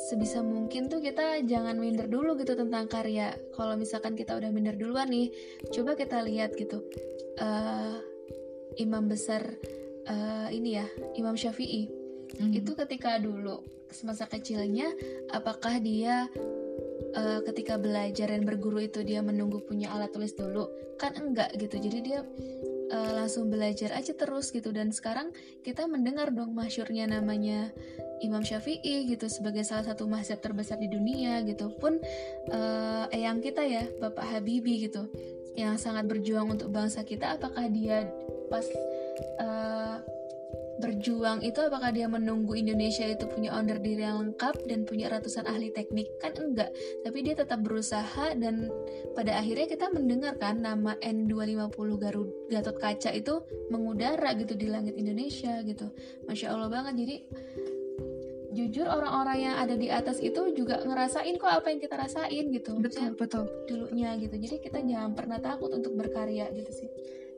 Sebisa 0.09 0.45
mungkin 0.45 0.85
tuh 0.85 1.01
kita 1.01 1.41
jangan 1.45 1.77
minder 1.81 2.05
dulu 2.05 2.37
gitu 2.37 2.53
tentang 2.53 2.85
karya. 2.85 3.33
Kalau 3.57 3.73
misalkan 3.73 4.13
kita 4.13 4.37
udah 4.37 4.49
minder 4.53 4.77
duluan 4.77 5.09
nih, 5.09 5.33
coba 5.73 5.97
kita 5.97 6.21
lihat 6.25 6.53
gitu. 6.57 6.85
eh 7.41 7.97
Imam 8.81 9.07
besar 9.09 9.41
eh, 10.05 10.47
ini 10.53 10.77
ya, 10.77 10.85
Imam 11.17 11.33
Syafi'i. 11.33 11.89
Mm. 12.37 12.53
Itu 12.53 12.77
ketika 12.77 13.17
dulu 13.17 13.61
semasa 13.95 14.27
kecilnya, 14.27 14.91
apakah 15.31 15.79
dia 15.79 16.27
eh, 17.15 17.39
ketika 17.47 17.79
belajar 17.79 18.27
dan 18.27 18.43
berguru 18.43 18.83
itu 18.83 19.01
dia 19.07 19.23
menunggu 19.23 19.63
punya 19.63 19.95
alat 19.95 20.11
tulis 20.11 20.35
dulu? 20.35 20.67
Kan 20.99 21.15
enggak 21.15 21.55
gitu. 21.55 21.79
Jadi 21.79 21.99
dia 22.03 22.19
eh, 22.91 23.11
langsung 23.15 23.47
belajar 23.47 23.95
aja 23.95 24.11
terus 24.11 24.51
gitu. 24.51 24.75
Dan 24.75 24.91
sekarang 24.91 25.31
kita 25.63 25.87
mendengar 25.87 26.35
dong 26.35 26.51
masyurnya 26.51 27.07
namanya 27.07 27.71
Imam 28.23 28.43
Syafi'i 28.43 29.07
gitu 29.11 29.27
sebagai 29.27 29.67
salah 29.67 29.91
satu 29.91 30.07
mazhab 30.07 30.39
terbesar 30.43 30.79
di 30.79 30.91
dunia 30.91 31.39
gitu. 31.47 31.71
Pun 31.79 31.99
eh, 32.51 33.05
eyang 33.15 33.39
kita 33.39 33.63
ya, 33.63 33.87
Bapak 34.03 34.27
Habibie 34.35 34.87
gitu, 34.87 35.07
yang 35.55 35.79
sangat 35.79 36.07
berjuang 36.07 36.51
untuk 36.51 36.71
bangsa 36.71 37.03
kita. 37.07 37.39
Apakah 37.39 37.67
dia 37.71 38.07
pas 38.47 38.65
eh, 39.39 39.97
berjuang 40.75 41.39
itu 41.39 41.55
apakah 41.63 41.95
dia 41.95 42.07
menunggu 42.11 42.51
Indonesia 42.55 43.07
itu 43.07 43.23
punya 43.31 43.55
owner 43.55 43.79
diri 43.79 44.03
yang 44.03 44.19
lengkap 44.27 44.67
dan 44.67 44.83
punya 44.83 45.07
ratusan 45.07 45.47
ahli 45.47 45.71
teknik? 45.71 46.11
Kan 46.19 46.35
enggak. 46.35 46.71
Tapi 47.03 47.17
dia 47.23 47.35
tetap 47.37 47.63
berusaha 47.63 48.35
dan 48.35 48.67
pada 49.15 49.39
akhirnya 49.39 49.67
kita 49.71 49.87
mendengar 49.95 50.35
kan 50.35 50.59
nama 50.59 50.99
N250 50.99 51.89
Garut 51.99 52.29
Gatot 52.51 52.77
Kaca 52.79 53.11
itu 53.15 53.39
mengudara 53.71 54.35
gitu 54.35 54.53
di 54.59 54.67
langit 54.67 54.99
Indonesia 54.99 55.63
gitu. 55.63 55.87
Masya 56.27 56.51
Allah 56.51 56.67
banget. 56.67 56.93
Jadi 56.99 57.15
jujur 58.55 58.87
orang-orang 58.87 59.51
yang 59.51 59.55
ada 59.59 59.75
di 59.75 59.91
atas 59.91 60.23
itu 60.23 60.55
juga 60.55 60.79
ngerasain 60.79 61.35
kok 61.35 61.51
apa 61.51 61.67
yang 61.75 61.79
kita 61.83 61.95
rasain 61.99 62.45
gitu. 62.55 62.79
Betul 62.79 62.81
Maksudnya 62.83 63.11
betul. 63.19 63.43
dulunya 63.67 64.09
gitu. 64.15 64.35
Jadi 64.39 64.55
kita 64.63 64.79
jangan 64.79 65.11
pernah 65.11 65.39
takut 65.43 65.71
untuk 65.75 65.95
berkarya 65.99 66.47
gitu 66.55 66.71
sih. 66.71 66.89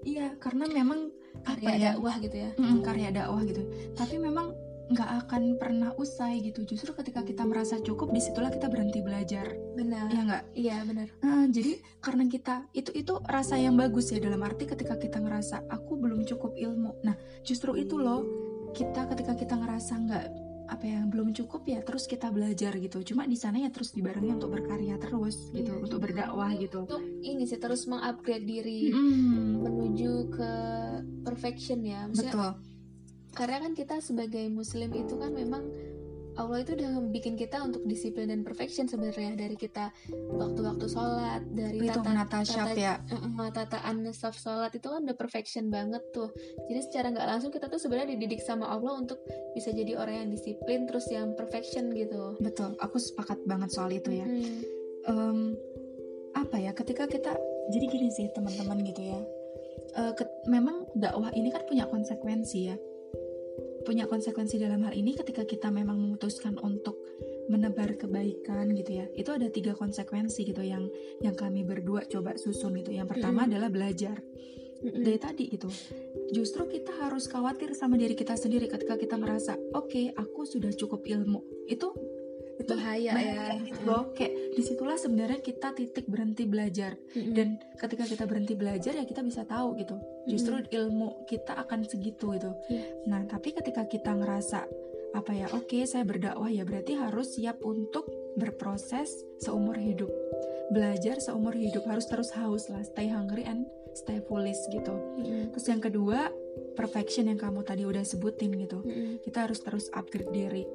Iya 0.06 0.38
karena 0.38 0.70
memang 0.70 1.10
karya 1.46 1.70
ya 1.70 1.78
dakwah 1.94 2.16
gitu 2.22 2.38
ya. 2.38 2.50
Mm, 2.58 2.80
karya 2.86 3.10
dakwah 3.14 3.42
gitu. 3.46 3.62
Tapi 3.94 4.16
memang 4.18 4.56
nggak 4.88 5.10
akan 5.28 5.60
pernah 5.60 5.92
usai 6.00 6.40
gitu. 6.40 6.64
Justru 6.64 6.96
ketika 6.96 7.22
kita 7.28 7.44
merasa 7.44 7.76
cukup 7.84 8.16
di 8.16 8.24
situlah 8.24 8.48
kita 8.48 8.72
berhenti 8.72 9.04
belajar. 9.04 9.52
Benar. 9.76 10.08
Ya 10.08 10.22
nggak? 10.24 10.44
Iya 10.56 10.78
benar. 10.88 11.08
Nah, 11.20 11.44
jadi 11.52 11.84
karena 12.00 12.24
kita 12.32 12.56
itu 12.72 12.92
itu 12.96 13.14
rasa 13.28 13.60
yang 13.60 13.76
bagus 13.76 14.16
ya 14.16 14.20
dalam 14.24 14.40
arti 14.48 14.64
ketika 14.64 14.96
kita 14.96 15.20
ngerasa 15.20 15.68
aku 15.68 16.00
belum 16.00 16.24
cukup 16.24 16.56
ilmu. 16.56 17.04
Nah, 17.04 17.20
justru 17.44 17.76
itu 17.76 18.00
loh 18.00 18.24
kita 18.72 19.12
ketika 19.12 19.34
kita 19.36 19.56
ngerasa 19.60 19.94
nggak 20.08 20.26
apa 20.68 20.84
ya 20.84 21.00
belum 21.04 21.32
cukup 21.32 21.64
ya 21.64 21.80
terus 21.80 22.06
kita 22.06 22.28
belajar 22.28 22.76
gitu. 22.76 23.00
Cuma 23.02 23.24
di 23.24 23.34
sana 23.34 23.58
ya 23.58 23.72
terus 23.72 23.92
dibarengi 23.92 24.36
untuk 24.36 24.52
berkarya 24.52 24.96
terus 24.98 25.50
gitu, 25.52 25.72
Iya. 25.74 25.82
untuk 25.82 26.00
berdakwah 26.00 26.52
gitu. 26.54 26.84
untuk 26.84 27.02
ini 27.24 27.44
sih 27.44 27.56
terus 27.56 27.88
mengupgrade 27.88 28.44
diri 28.44 28.92
Mm, 28.92 29.64
menuju 29.64 30.12
ke 30.30 30.52
perfection 31.24 31.80
ya 31.82 32.06
maksudnya 32.06 32.32
betul. 32.32 32.52
karena 33.34 33.58
kan 33.62 33.72
kita 33.74 33.96
sebagai 34.00 34.46
muslim 34.50 34.92
itu 34.92 35.16
kan 35.16 35.32
memang 35.32 35.64
Allah 36.38 36.62
itu 36.62 36.72
udah 36.74 36.90
bikin 37.10 37.34
kita 37.34 37.58
untuk 37.60 37.82
disiplin 37.84 38.30
dan 38.30 38.42
perfection 38.42 38.86
sebenarnya 38.86 39.34
dari 39.34 39.54
kita 39.54 39.90
waktu-waktu 40.30 40.86
sholat 40.86 41.42
dari 41.50 41.82
Itu 41.82 41.98
tata 41.98 42.06
menata 42.06 42.40
syaf 42.42 42.72
tata- 42.72 42.78
ya. 42.78 42.94
uh, 43.10 43.50
tataan 43.50 43.96
saf 44.12 44.36
sholat 44.36 44.72
itu 44.72 44.86
kan 44.86 45.02
udah 45.02 45.14
perfection 45.14 45.68
banget 45.68 46.06
tuh 46.10 46.30
jadi 46.66 46.80
secara 46.80 47.10
nggak 47.10 47.28
langsung 47.28 47.50
kita 47.50 47.66
tuh 47.66 47.78
sebenarnya 47.78 48.14
dididik 48.14 48.40
sama 48.40 48.66
Allah 48.66 48.96
untuk 48.96 49.18
bisa 49.52 49.74
jadi 49.74 49.98
orang 49.98 50.24
yang 50.24 50.30
disiplin 50.30 50.86
terus 50.86 51.10
yang 51.10 51.34
perfection 51.34 51.90
gitu 51.92 52.38
Betul. 52.38 52.78
Aku 52.78 52.96
sepakat 52.96 53.42
banget 53.44 53.70
soal 53.70 53.90
itu 53.90 54.14
ya. 54.14 54.26
Hmm. 54.26 54.62
Em, 55.04 55.40
apa 56.32 56.56
ya 56.56 56.70
ketika 56.72 57.06
kita 57.06 57.34
jadi 57.68 57.86
gini 57.88 58.10
sih 58.10 58.30
teman-teman 58.30 58.86
gitu 58.86 59.02
ya 59.04 59.20
Eh, 59.90 60.14
ket- 60.14 60.46
memang 60.46 60.86
dakwah 60.94 61.32
ini 61.32 61.50
kan 61.50 61.66
punya 61.66 61.88
konsekuensi 61.88 62.60
ya 62.66 62.76
punya 63.88 64.04
konsekuensi 64.04 64.60
dalam 64.60 64.84
hal 64.84 64.92
ini 64.92 65.16
ketika 65.16 65.48
kita 65.48 65.72
memang 65.72 65.96
memutuskan 65.96 66.60
untuk 66.60 67.00
menebar 67.48 67.96
kebaikan 67.96 68.76
gitu 68.76 69.00
ya. 69.00 69.08
Itu 69.16 69.32
ada 69.32 69.48
tiga 69.48 69.72
konsekuensi 69.72 70.44
gitu 70.44 70.60
yang 70.60 70.92
yang 71.24 71.32
kami 71.40 71.64
berdua 71.64 72.04
coba 72.04 72.36
susun 72.36 72.76
gitu. 72.84 72.92
Yang 72.92 73.16
pertama 73.16 73.48
Mm-mm. 73.48 73.56
adalah 73.56 73.70
belajar. 73.72 74.20
Dari 74.78 75.18
tadi 75.18 75.50
gitu. 75.50 75.72
Justru 76.36 76.68
kita 76.68 76.92
harus 77.02 77.26
khawatir 77.32 77.74
sama 77.74 77.98
diri 77.98 78.14
kita 78.14 78.38
sendiri 78.38 78.70
ketika 78.70 78.94
kita 79.00 79.16
merasa 79.18 79.58
oke 79.74 80.14
aku 80.20 80.44
sudah 80.44 80.70
cukup 80.76 81.08
ilmu. 81.08 81.42
Itu 81.66 81.96
itu 82.58 82.74
bahaya, 82.74 83.14
ya. 83.14 83.54
gitu 83.62 83.82
loh. 83.86 84.12
Kayak 84.18 84.34
di 84.58 84.62
situlah 84.66 84.98
sebenarnya 84.98 85.40
kita 85.46 85.78
titik 85.78 86.10
berhenti 86.10 86.50
belajar. 86.50 86.98
Mm-mm. 87.14 87.34
dan 87.38 87.48
ketika 87.78 88.06
kita 88.10 88.24
berhenti 88.26 88.54
belajar 88.58 88.94
ya 88.98 89.06
kita 89.06 89.22
bisa 89.22 89.46
tahu 89.46 89.78
gitu. 89.78 89.96
Justru 90.26 90.60
ilmu 90.66 91.30
kita 91.30 91.54
akan 91.62 91.86
segitu 91.86 92.34
gitu. 92.34 92.52
Iya. 92.68 92.84
nah 93.08 93.22
tapi 93.24 93.54
ketika 93.54 93.86
kita 93.86 94.12
ngerasa 94.18 94.66
apa 95.16 95.32
ya 95.32 95.48
oke 95.56 95.88
saya 95.88 96.04
berdakwah 96.04 96.52
ya 96.52 96.68
berarti 96.68 97.00
harus 97.00 97.38
siap 97.40 97.62
untuk 97.64 98.10
berproses 98.36 99.14
seumur 99.40 99.78
hidup. 99.78 100.10
Belajar 100.74 101.22
seumur 101.24 101.56
hidup 101.56 101.86
harus 101.88 102.10
terus 102.10 102.34
haus 102.36 102.68
lah. 102.68 102.84
Stay 102.84 103.08
hungry 103.08 103.48
and 103.48 103.70
stay 103.94 104.22
foolish 104.26 104.62
gitu. 104.74 104.94
Mm-mm. 104.94 105.54
terus 105.54 105.66
yang 105.70 105.82
kedua 105.82 106.34
perfection 106.74 107.30
yang 107.30 107.38
kamu 107.38 107.62
tadi 107.62 107.86
udah 107.86 108.02
sebutin 108.02 108.54
gitu. 108.58 108.82
Mm-mm. 108.82 109.22
kita 109.22 109.46
harus 109.46 109.62
terus 109.62 109.90
upgrade 109.94 110.34
diri. 110.34 110.66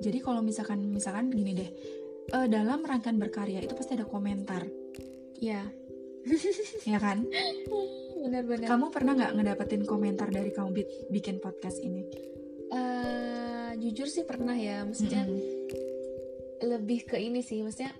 Jadi 0.00 0.18
kalau 0.20 0.40
misalkan 0.44 0.80
misalkan 0.92 1.32
gini 1.32 1.52
deh, 1.56 1.70
eh, 2.32 2.46
dalam 2.48 2.84
rangkaian 2.84 3.16
berkarya 3.16 3.64
itu 3.64 3.72
pasti 3.72 3.96
ada 3.96 4.04
komentar, 4.04 4.66
ya 5.40 5.64
ya 6.90 6.98
kan? 6.98 7.24
benar-benar 8.16 8.66
Kamu 8.66 8.90
pernah 8.90 9.12
nggak 9.14 9.32
ngedapetin 9.38 9.82
komentar 9.86 10.28
dari 10.28 10.50
kamu 10.50 10.70
bi- 10.74 10.90
bikin 11.14 11.38
podcast 11.38 11.78
ini? 11.78 12.02
Eh, 12.66 13.70
jujur 13.78 14.10
sih 14.10 14.26
pernah 14.26 14.58
ya 14.58 14.82
maksudnya 14.82 15.22
Mm-mm. 15.22 15.70
lebih 16.66 17.06
ke 17.06 17.14
ini 17.20 17.38
sih 17.38 17.62
maksudnya 17.62 17.94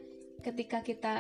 ketika 0.47 0.79
kita 0.87 1.17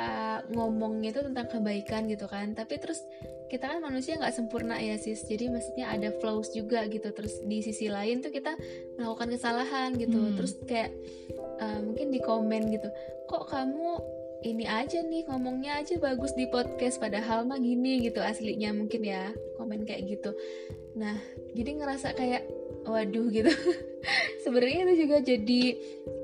ngomongnya 0.55 1.11
itu 1.11 1.23
tentang 1.27 1.51
kebaikan 1.51 2.07
gitu 2.07 2.31
kan. 2.31 2.55
Tapi 2.55 2.79
terus 2.79 3.03
kita 3.51 3.67
kan 3.67 3.83
manusia 3.83 4.15
nggak 4.15 4.35
sempurna 4.35 4.79
ya 4.79 4.95
sis. 4.95 5.27
Jadi 5.27 5.51
maksudnya 5.51 5.91
ada 5.91 6.15
flaws 6.23 6.55
juga 6.55 6.87
gitu. 6.87 7.11
Terus 7.11 7.43
di 7.43 7.59
sisi 7.67 7.91
lain 7.91 8.23
tuh 8.23 8.31
kita 8.31 8.55
melakukan 8.95 9.35
kesalahan 9.35 9.99
gitu. 9.99 10.19
Hmm. 10.23 10.35
terus 10.39 10.55
kayak 10.65 10.95
uh, 11.61 11.81
mungkin 11.83 12.15
di 12.15 12.21
komen 12.23 12.71
gitu 12.71 12.89
kok 13.27 13.51
kamu 13.51 13.99
ini 14.47 14.69
aja 14.69 15.03
nih 15.03 15.27
ngomongnya 15.27 15.83
aja 15.83 15.99
bagus 15.99 16.31
di 16.39 16.47
podcast 16.47 17.03
padahal 17.03 17.43
mah 17.49 17.59
gini 17.59 17.99
gitu 18.05 18.23
aslinya 18.23 18.71
mungkin 18.71 19.03
ya 19.03 19.35
komen 19.59 19.83
kayak 19.83 20.07
gitu. 20.07 20.31
Nah 20.95 21.19
jadi 21.57 21.83
ngerasa 21.83 22.15
kayak 22.15 22.47
waduh 22.87 23.27
gitu. 23.29 23.51
Sebenarnya 24.47 24.87
itu 24.87 24.95
juga 25.07 25.17
jadi 25.21 25.63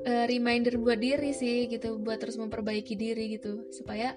uh, 0.07 0.25
reminder 0.31 0.79
buat 0.79 0.97
diri 0.97 1.35
sih 1.35 1.67
gitu. 1.67 1.99
Buat 1.99 2.23
terus 2.23 2.39
memperbaiki 2.39 2.95
diri 2.95 3.35
gitu. 3.35 3.67
Supaya 3.69 4.15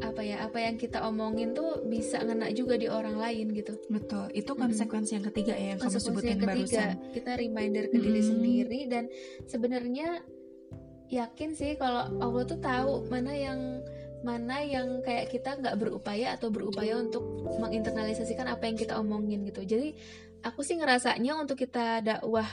apa 0.00 0.24
ya 0.24 0.40
apa 0.48 0.56
yang 0.64 0.80
kita 0.80 1.04
omongin 1.04 1.52
tuh 1.52 1.84
bisa 1.84 2.24
ngena 2.24 2.48
juga 2.56 2.76
di 2.76 2.88
orang 2.88 3.20
lain 3.20 3.52
gitu. 3.52 3.76
Betul. 3.88 4.32
Itu 4.32 4.56
konsekuensi 4.56 4.88
mm 4.88 5.04
-hmm. 5.04 5.16
yang 5.16 5.24
ketiga 5.32 5.52
ya 5.56 5.66
yang 5.76 5.80
kamu 5.80 5.98
sebutin 6.00 6.28
yang 6.28 6.40
ketiga, 6.40 6.52
barusan. 6.56 6.90
Kita 7.12 7.32
reminder 7.36 7.84
ke 7.88 7.88
mm 7.88 7.96
-hmm. 7.96 8.06
diri 8.06 8.22
sendiri 8.24 8.80
dan 8.88 9.04
sebenarnya 9.48 10.08
yakin 11.10 11.50
sih 11.58 11.74
kalau 11.74 12.06
Allah 12.22 12.42
tuh 12.46 12.60
tahu 12.62 13.10
mana 13.10 13.34
yang 13.34 13.82
mana 14.20 14.60
yang 14.60 15.00
kayak 15.00 15.32
kita 15.32 15.56
nggak 15.56 15.80
berupaya 15.80 16.36
atau 16.36 16.52
berupaya 16.52 17.00
untuk 17.00 17.24
menginternalisasikan 17.56 18.46
apa 18.52 18.68
yang 18.68 18.76
kita 18.76 19.00
omongin 19.00 19.48
gitu. 19.48 19.64
Jadi 19.64 19.96
aku 20.44 20.60
sih 20.64 20.76
ngerasanya 20.78 21.36
untuk 21.36 21.60
kita 21.60 22.00
dakwah 22.00 22.46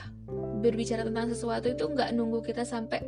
berbicara 0.59 1.05
tentang 1.05 1.31
sesuatu 1.31 1.71
itu 1.71 1.83
nggak 1.85 2.11
nunggu 2.17 2.43
kita 2.43 2.65
sampai 2.67 3.03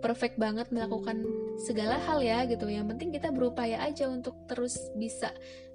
perfect 0.00 0.40
banget 0.40 0.72
melakukan 0.72 1.22
segala 1.60 2.00
hal 2.00 2.24
ya 2.24 2.48
gitu. 2.48 2.66
Yang 2.66 2.96
penting 2.96 3.08
kita 3.12 3.28
berupaya 3.30 3.84
aja 3.84 4.08
untuk 4.08 4.34
terus 4.48 4.78
bisa 4.96 5.30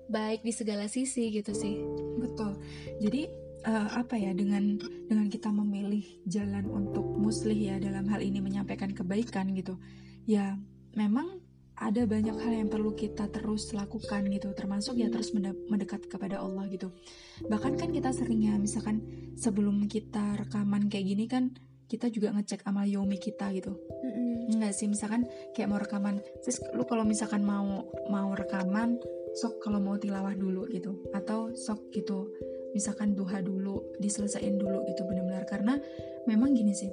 baik 0.09 0.41
di 0.41 0.53
segala 0.53 0.89
sisi 0.89 1.29
gitu 1.29 1.53
sih. 1.53 1.77
Betul. 2.17 2.57
Jadi 3.01 3.45
uh, 3.65 3.89
apa 3.97 4.15
ya 4.17 4.31
dengan 4.33 4.77
dengan 5.09 5.27
kita 5.29 5.49
memilih 5.49 6.05
jalan 6.29 6.69
untuk 6.69 7.05
muslih 7.17 7.57
ya 7.57 7.75
dalam 7.81 8.05
hal 8.09 8.21
ini 8.21 8.39
menyampaikan 8.39 8.93
kebaikan 8.93 9.51
gitu 9.57 9.77
ya 10.25 10.57
memang 10.97 11.44
ada 11.75 12.07
banyak 12.07 12.35
hal 12.39 12.53
yang 12.55 12.69
perlu 12.71 12.95
kita 12.95 13.27
terus 13.27 13.75
lakukan 13.75 14.31
gitu 14.31 14.55
termasuk 14.55 14.95
ya 14.95 15.11
terus 15.11 15.35
mendekat 15.67 16.07
kepada 16.07 16.39
Allah 16.39 16.63
gitu. 16.71 16.95
Bahkan 17.43 17.75
kan 17.75 17.89
kita 17.91 18.15
sering 18.15 18.47
ya 18.47 18.55
misalkan 18.55 19.03
sebelum 19.35 19.83
kita 19.91 20.39
rekaman 20.39 20.87
kayak 20.87 21.05
gini 21.11 21.25
kan 21.27 21.51
kita 21.85 22.09
juga 22.09 22.33
ngecek 22.33 22.63
amal 22.65 22.87
yomi 22.87 23.19
kita 23.19 23.51
gitu. 23.53 23.75
Mm-hmm. 23.75 24.55
enggak 24.55 24.73
sih? 24.73 24.87
Misalkan 24.87 25.27
kayak 25.51 25.67
mau 25.67 25.79
rekaman 25.79 26.23
terus 26.41 26.63
lu 26.71 26.87
kalau 26.87 27.03
misalkan 27.03 27.43
mau 27.43 27.83
mau 28.07 28.31
rekaman 28.31 28.95
sok 29.35 29.59
kalau 29.59 29.83
mau 29.83 29.99
tilawah 29.99 30.31
dulu 30.31 30.71
gitu. 30.71 31.03
Atau 31.11 31.51
sok 31.59 31.91
gitu 31.91 32.31
misalkan 32.71 33.15
duha 33.19 33.43
dulu 33.43 33.83
diselesain 33.99 34.55
dulu 34.55 34.87
gitu 34.87 35.03
benar-benar. 35.03 35.43
Karena 35.43 35.75
memang 36.23 36.55
gini 36.55 36.71
sih 36.71 36.89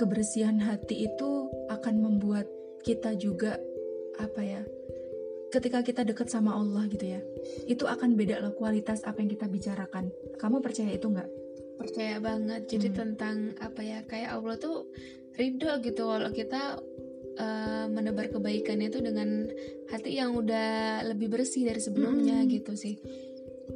kebersihan 0.00 0.56
hati 0.60 1.04
itu 1.04 1.52
akan 1.68 2.00
membuat 2.00 2.48
kita 2.84 3.18
juga 3.18 3.58
apa 4.20 4.40
ya 4.42 4.62
ketika 5.56 5.80
kita 5.80 6.02
dekat 6.02 6.28
sama 6.28 6.58
Allah 6.58 6.84
gitu 6.90 7.06
ya 7.06 7.20
itu 7.70 7.86
akan 7.86 8.18
beda 8.18 8.42
lah 8.42 8.52
kualitas 8.52 9.06
apa 9.06 9.22
yang 9.22 9.30
kita 9.30 9.46
bicarakan. 9.46 10.10
Kamu 10.36 10.60
percaya 10.60 10.90
itu 10.92 11.06
nggak? 11.06 11.30
Percaya 11.80 12.16
banget. 12.18 12.66
Jadi 12.66 12.88
hmm. 12.92 12.96
tentang 12.96 13.36
apa 13.62 13.80
ya 13.80 14.02
kayak 14.04 14.36
Allah 14.36 14.56
tuh 14.58 14.90
ridho 15.38 15.70
gitu. 15.80 16.10
Kalau 16.10 16.30
kita 16.34 16.82
uh, 17.38 17.86
menebar 17.88 18.28
kebaikan 18.28 18.82
itu 18.82 18.98
dengan 18.98 19.48
hati 19.88 20.18
yang 20.18 20.34
udah 20.34 21.04
lebih 21.06 21.30
bersih 21.30 21.64
dari 21.64 21.80
sebelumnya 21.80 22.42
hmm. 22.42 22.48
gitu 22.50 22.74
sih. 22.74 22.98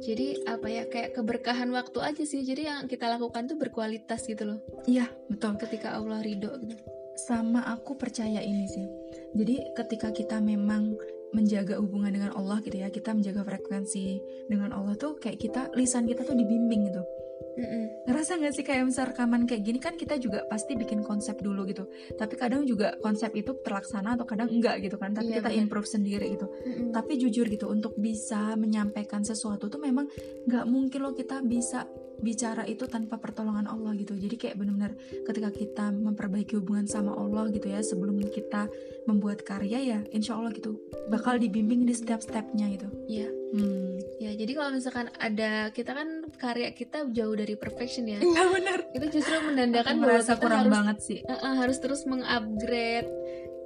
Jadi 0.01 0.47
apa 0.47 0.65
ya 0.71 0.83
kayak 0.87 1.17
keberkahan 1.17 1.69
waktu 1.71 1.99
aja 2.03 2.23
sih. 2.25 2.43
Jadi 2.43 2.67
yang 2.67 2.85
kita 2.85 3.07
lakukan 3.07 3.47
tuh 3.47 3.57
berkualitas 3.57 4.27
gitu 4.27 4.43
loh. 4.43 4.59
Iya 4.85 5.07
betul. 5.31 5.55
Ketika 5.57 5.95
Allah 5.95 6.19
ridho 6.19 6.51
gitu. 6.61 6.83
Sama 7.15 7.67
aku 7.69 7.99
percaya 7.99 8.39
ini 8.41 8.65
sih 8.65 8.87
jadi 9.35 9.55
ketika 9.75 10.11
kita 10.11 10.37
memang 10.43 10.95
menjaga 11.31 11.79
hubungan 11.79 12.11
dengan 12.11 12.31
Allah 12.35 12.59
gitu 12.59 12.75
ya 12.75 12.91
kita 12.91 13.15
menjaga 13.15 13.47
frekuensi 13.47 14.19
dengan 14.51 14.75
Allah 14.75 14.99
tuh 14.99 15.15
kayak 15.15 15.39
kita 15.39 15.61
lisan 15.79 16.03
kita 16.03 16.27
tuh 16.27 16.35
dibimbing 16.35 16.91
gitu 16.91 17.03
Mm-mm. 17.51 18.07
ngerasa 18.07 18.39
nggak 18.39 18.53
sih 18.55 18.63
kayak 18.63 18.87
misal 18.87 19.11
rekaman 19.11 19.43
kayak 19.43 19.63
gini 19.67 19.79
kan 19.81 19.99
kita 19.99 20.15
juga 20.15 20.47
pasti 20.47 20.79
bikin 20.79 21.03
konsep 21.03 21.35
dulu 21.43 21.67
gitu 21.67 21.83
tapi 22.15 22.39
kadang 22.39 22.63
juga 22.63 22.95
konsep 23.03 23.35
itu 23.35 23.51
terlaksana 23.59 24.15
atau 24.15 24.23
kadang 24.23 24.47
enggak 24.47 24.79
gitu 24.79 24.95
kan 24.95 25.11
tapi 25.11 25.35
yeah, 25.35 25.43
kita 25.43 25.49
bener. 25.51 25.61
improve 25.67 25.87
sendiri 25.87 26.25
gitu 26.31 26.47
Mm-mm. 26.47 26.95
tapi 26.95 27.19
jujur 27.19 27.47
gitu 27.51 27.67
untuk 27.67 27.95
bisa 27.99 28.55
menyampaikan 28.55 29.23
sesuatu 29.27 29.67
tuh 29.67 29.81
memang 29.83 30.07
nggak 30.47 30.65
mungkin 30.67 30.99
loh 31.03 31.11
kita 31.11 31.43
bisa 31.43 31.83
bicara 32.21 32.63
itu 32.69 32.85
tanpa 32.87 33.17
pertolongan 33.17 33.67
Allah 33.67 33.97
gitu. 33.97 34.13
Jadi 34.15 34.35
kayak 34.37 34.55
benar-benar 34.61 34.93
ketika 35.27 35.49
kita 35.49 35.85
memperbaiki 35.91 36.55
hubungan 36.57 36.85
sama 36.87 37.17
Allah 37.17 37.49
gitu 37.49 37.67
ya 37.67 37.81
sebelum 37.81 38.21
kita 38.29 38.69
membuat 39.09 39.41
karya 39.41 39.79
ya 39.81 39.99
insya 40.13 40.37
Allah 40.37 40.53
gitu 40.53 40.77
bakal 41.09 41.41
dibimbing 41.41 41.83
di 41.83 41.93
setiap 41.97 42.21
stepnya 42.21 42.69
gitu. 42.69 42.87
Iya. 43.09 43.29
Hmm. 43.51 43.99
ya 44.15 44.31
jadi 44.31 44.55
kalau 44.55 44.71
misalkan 44.71 45.11
ada 45.19 45.75
kita 45.75 45.91
kan 45.91 46.23
karya 46.39 46.71
kita 46.71 47.03
jauh 47.11 47.35
dari 47.35 47.59
perfection 47.59 48.07
ya. 48.07 48.23
Iya 48.23 48.43
benar 48.47 48.79
itu 48.95 49.19
justru 49.19 49.35
menandakan 49.43 49.99
bahwa 49.99 50.23
kita 50.23 50.35
kurang 50.39 50.63
harus, 50.63 50.71
banget 50.71 50.97
sih. 51.03 51.19
Uh, 51.27 51.33
uh, 51.35 51.53
harus 51.59 51.77
terus 51.83 52.07
mengupgrade 52.07 53.11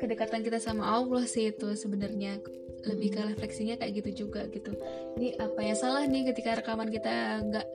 kedekatan 0.01 0.41
kita 0.41 0.57
sama 0.57 0.89
Allah 0.89 1.23
sih 1.29 1.53
itu 1.53 1.77
sebenarnya. 1.77 2.41
Lebih 2.85 3.09
ke 3.13 3.21
hmm. 3.21 3.29
refleksinya 3.33 3.75
kayak 3.77 3.93
gitu 4.01 4.25
juga 4.25 4.45
gitu. 4.49 4.73
Ini 5.17 5.37
apa 5.41 5.59
ya 5.61 5.73
salah 5.77 6.05
nih 6.05 6.33
ketika 6.33 6.57
rekaman 6.57 6.89
kita 6.89 7.41
nggak 7.45 7.67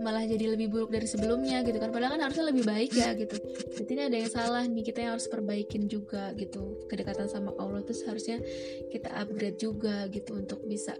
malah 0.00 0.24
jadi 0.24 0.56
lebih 0.56 0.72
buruk 0.72 0.90
dari 0.94 1.04
sebelumnya 1.04 1.60
gitu 1.66 1.76
kan. 1.76 1.92
Padahal 1.92 2.16
kan 2.16 2.22
harusnya 2.30 2.48
lebih 2.48 2.64
baik 2.64 2.92
ya 2.96 3.12
gitu. 3.12 3.36
Jadi 3.76 3.90
ini 3.92 4.02
ada 4.08 4.16
yang 4.16 4.30
salah 4.32 4.64
nih 4.64 4.84
kita 4.86 4.98
yang 5.04 5.12
harus 5.18 5.28
perbaikin 5.28 5.90
juga 5.90 6.32
gitu. 6.38 6.80
Kedekatan 6.88 7.28
sama 7.28 7.52
Allah 7.60 7.84
tuh 7.84 7.96
seharusnya 7.96 8.40
kita 8.88 9.12
upgrade 9.12 9.60
juga 9.60 10.08
gitu 10.08 10.38
untuk 10.38 10.64
bisa 10.64 10.96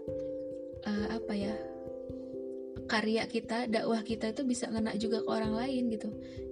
uh, 0.85 1.07
apa 1.17 1.33
ya 1.33 1.53
karya 2.83 3.23
kita 3.25 3.71
dakwah 3.71 4.03
kita 4.03 4.35
itu 4.35 4.43
bisa 4.43 4.67
ngena 4.67 4.93
juga 4.99 5.23
ke 5.23 5.29
orang 5.31 5.55
lain 5.55 5.89
gitu. 5.89 6.09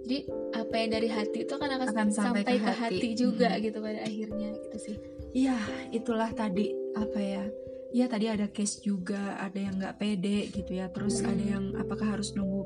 Jadi 0.07 0.17
apa 0.55 0.73
yang 0.79 0.89
dari 0.95 1.09
hati 1.11 1.37
itu 1.45 1.55
kan 1.59 1.69
akan, 1.69 1.89
akan 1.91 2.07
sampai, 2.09 2.41
sampai 2.41 2.57
ke, 2.57 2.65
ke 2.65 2.71
hati, 2.73 2.95
hati 2.97 3.09
juga 3.13 3.49
hmm. 3.51 3.61
gitu 3.67 3.77
pada 3.83 3.99
akhirnya 4.01 4.49
gitu 4.57 4.77
sih. 4.79 4.97
Iya 5.31 5.57
itulah 5.95 6.31
tadi 6.35 6.75
apa 6.95 7.19
ya 7.19 7.43
ya 7.91 8.07
tadi 8.07 8.31
ada 8.31 8.47
case 8.47 8.79
juga 8.79 9.35
ada 9.39 9.59
yang 9.59 9.75
nggak 9.79 9.95
pede 9.99 10.47
gitu 10.51 10.71
ya 10.79 10.87
terus 10.91 11.19
hmm. 11.19 11.27
ada 11.27 11.43
yang 11.43 11.65
apakah 11.75 12.17
harus 12.17 12.31
nunggu 12.33 12.63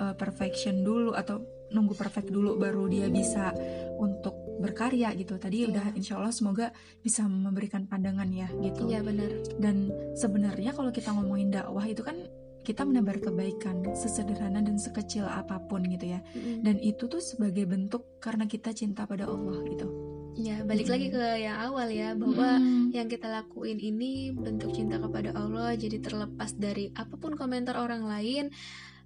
uh, 0.00 0.14
perfection 0.16 0.82
dulu 0.82 1.12
atau 1.12 1.44
nunggu 1.72 1.94
perfect 1.96 2.30
dulu 2.30 2.56
baru 2.56 2.86
dia 2.86 3.08
bisa 3.10 3.50
untuk 3.98 4.36
berkarya 4.62 5.10
gitu 5.18 5.36
tadi 5.36 5.66
yeah. 5.66 5.70
udah 5.70 5.86
insya 5.98 6.16
Allah 6.16 6.30
semoga 6.30 6.70
bisa 7.02 7.26
memberikan 7.26 7.84
pandangan 7.90 8.28
ya 8.30 8.48
gitu 8.62 8.86
iya 8.86 9.00
yeah, 9.00 9.02
benar 9.02 9.30
dan 9.58 9.90
sebenarnya 10.14 10.70
kalau 10.72 10.94
kita 10.94 11.10
ngomongin 11.10 11.50
dakwah 11.50 11.84
itu 11.84 12.00
kan 12.06 12.16
kita 12.64 12.82
menebar 12.88 13.20
kebaikan 13.20 13.84
sesederhana 13.92 14.64
dan 14.64 14.80
sekecil 14.80 15.28
apa 15.28 15.60
pun 15.68 15.84
gitu 15.84 16.16
ya. 16.16 16.20
Dan 16.34 16.80
itu 16.80 17.06
tuh 17.06 17.20
sebagai 17.20 17.68
bentuk 17.68 18.18
karena 18.18 18.48
kita 18.48 18.72
cinta 18.72 19.04
pada 19.04 19.28
Allah 19.28 19.60
gitu. 19.68 19.86
Ya, 20.34 20.66
balik 20.66 20.90
lagi 20.90 21.14
ke 21.14 21.46
yang 21.46 21.62
awal 21.62 21.86
ya 21.94 22.10
bahwa 22.18 22.58
hmm. 22.58 22.90
yang 22.90 23.06
kita 23.06 23.30
lakuin 23.30 23.78
ini 23.78 24.34
bentuk 24.34 24.74
cinta 24.74 24.98
kepada 24.98 25.30
Allah 25.30 25.78
jadi 25.78 26.02
terlepas 26.02 26.58
dari 26.58 26.90
apa 26.98 27.14
pun 27.14 27.38
komentar 27.38 27.78
orang 27.78 28.02
lain, 28.02 28.50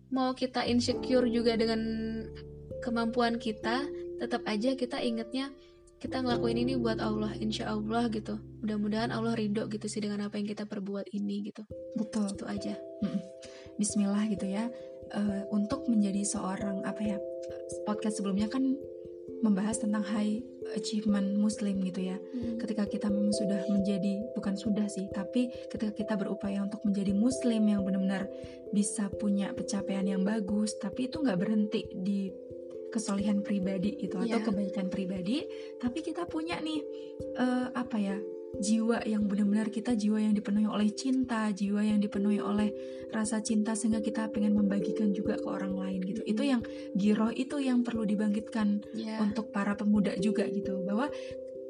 mau 0.08 0.32
kita 0.32 0.64
insecure 0.64 1.28
juga 1.28 1.52
dengan 1.60 1.80
kemampuan 2.80 3.36
kita, 3.36 3.84
tetap 4.24 4.40
aja 4.48 4.72
kita 4.72 5.04
ingetnya 5.04 5.52
kita 5.98 6.22
ngelakuin 6.22 6.62
ini 6.62 6.74
buat 6.78 7.02
Allah, 7.02 7.34
insya 7.42 7.74
Allah 7.74 8.06
gitu. 8.10 8.38
Mudah-mudahan 8.62 9.10
Allah 9.10 9.34
ridho 9.34 9.66
gitu 9.66 9.86
sih 9.90 9.98
dengan 9.98 10.30
apa 10.30 10.38
yang 10.38 10.46
kita 10.46 10.64
perbuat 10.64 11.10
ini 11.10 11.50
gitu. 11.50 11.66
Betul. 11.98 12.30
Itu 12.30 12.46
aja. 12.46 12.74
Bismillah 13.78 14.26
gitu 14.30 14.46
ya. 14.46 14.70
Uh, 15.08 15.42
untuk 15.50 15.88
menjadi 15.88 16.20
seorang 16.20 16.84
apa 16.84 17.00
ya 17.00 17.16
podcast 17.88 18.20
sebelumnya 18.20 18.44
kan 18.52 18.76
membahas 19.40 19.80
tentang 19.80 20.04
high 20.04 20.42
achievement 20.76 21.38
muslim 21.38 21.80
gitu 21.80 22.12
ya 22.12 22.16
hmm. 22.18 22.60
ketika 22.60 22.84
kita 22.84 23.08
memang 23.08 23.32
sudah 23.32 23.64
menjadi 23.70 24.20
bukan 24.34 24.58
sudah 24.58 24.84
sih 24.90 25.08
tapi 25.08 25.48
ketika 25.72 25.94
kita 25.94 26.14
berupaya 26.18 26.60
untuk 26.60 26.82
menjadi 26.84 27.14
muslim 27.16 27.62
yang 27.64 27.80
benar-benar 27.86 28.28
bisa 28.74 29.08
punya 29.16 29.54
pencapaian 29.54 30.04
yang 30.04 30.22
bagus 30.26 30.76
tapi 30.76 31.08
itu 31.08 31.22
nggak 31.22 31.38
berhenti 31.40 31.86
di 31.94 32.28
kesolihan 32.88 33.44
pribadi 33.44 33.96
gitu 34.00 34.20
yeah. 34.24 34.40
atau 34.40 34.52
kebaikan 34.52 34.88
pribadi 34.88 35.44
tapi 35.76 36.00
kita 36.00 36.24
punya 36.24 36.56
nih 36.60 36.80
uh, 37.36 37.68
apa 37.76 37.96
ya 38.00 38.16
jiwa 38.56 39.04
yang 39.04 39.28
benar-benar 39.28 39.68
kita 39.68 39.92
jiwa 39.92 40.24
yang 40.24 40.32
dipenuhi 40.32 40.64
oleh 40.64 40.88
cinta, 40.96 41.52
jiwa 41.52 41.84
yang 41.84 42.00
dipenuhi 42.00 42.40
oleh 42.40 42.72
rasa 43.12 43.44
cinta 43.44 43.76
sehingga 43.76 44.00
kita 44.00 44.32
pengen 44.32 44.56
membagikan 44.56 45.12
juga 45.12 45.36
ke 45.36 45.44
orang 45.44 45.76
lain 45.76 46.00
gitu. 46.00 46.24
Itu 46.24 46.42
yang 46.48 46.64
giroh 46.96 47.28
itu 47.28 47.60
yang 47.60 47.84
perlu 47.84 48.08
dibangkitkan 48.08 48.96
yeah. 48.96 49.20
untuk 49.20 49.52
para 49.52 49.76
pemuda 49.76 50.16
juga 50.16 50.48
gitu. 50.48 50.80
Bahwa 50.80 51.12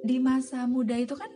di 0.06 0.22
masa 0.22 0.70
muda 0.70 0.94
itu 0.94 1.18
kan 1.18 1.28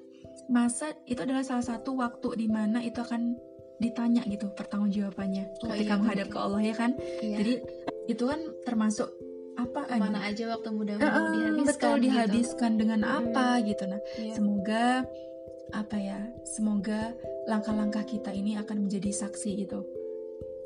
masa 0.47 0.95
itu 1.11 1.19
adalah 1.23 1.43
salah 1.43 1.67
satu 1.67 1.99
waktu 1.99 2.39
di 2.39 2.47
mana 2.47 2.79
itu 2.83 3.03
akan 3.03 3.35
ditanya 3.83 4.23
gitu 4.31 4.47
pertanggungjawabannya 4.55 5.67
Oh, 5.67 5.75
ketika 5.75 5.99
iya, 5.99 5.99
menghadap 5.99 6.29
ke 6.31 6.39
Allah 6.39 6.63
ya 6.63 6.75
kan 6.79 6.91
Iya. 7.19 7.37
jadi 7.43 7.55
itu 8.07 8.25
kan 8.31 8.41
termasuk 8.63 9.11
apa 9.57 9.85
mana 10.01 10.25
aja? 10.25 10.49
waktu 10.49 10.69
muda 10.73 10.97
eh, 10.97 11.03
dihabiskan 11.03 11.67
betul 11.69 11.95
gitu. 12.01 12.05
dihabiskan 12.09 12.73
dengan 12.81 13.01
apa 13.05 13.61
gitu. 13.63 13.85
Nah 13.85 14.01
Iya. 14.17 14.35
semoga 14.35 14.85
apa 15.73 15.97
ya 15.97 16.21
semoga 16.45 17.17
langkah-langkah 17.49 18.05
kita 18.05 18.33
ini 18.33 18.57
akan 18.61 18.89
menjadi 18.89 19.13
saksi 19.13 19.51
gitu. 19.65 19.85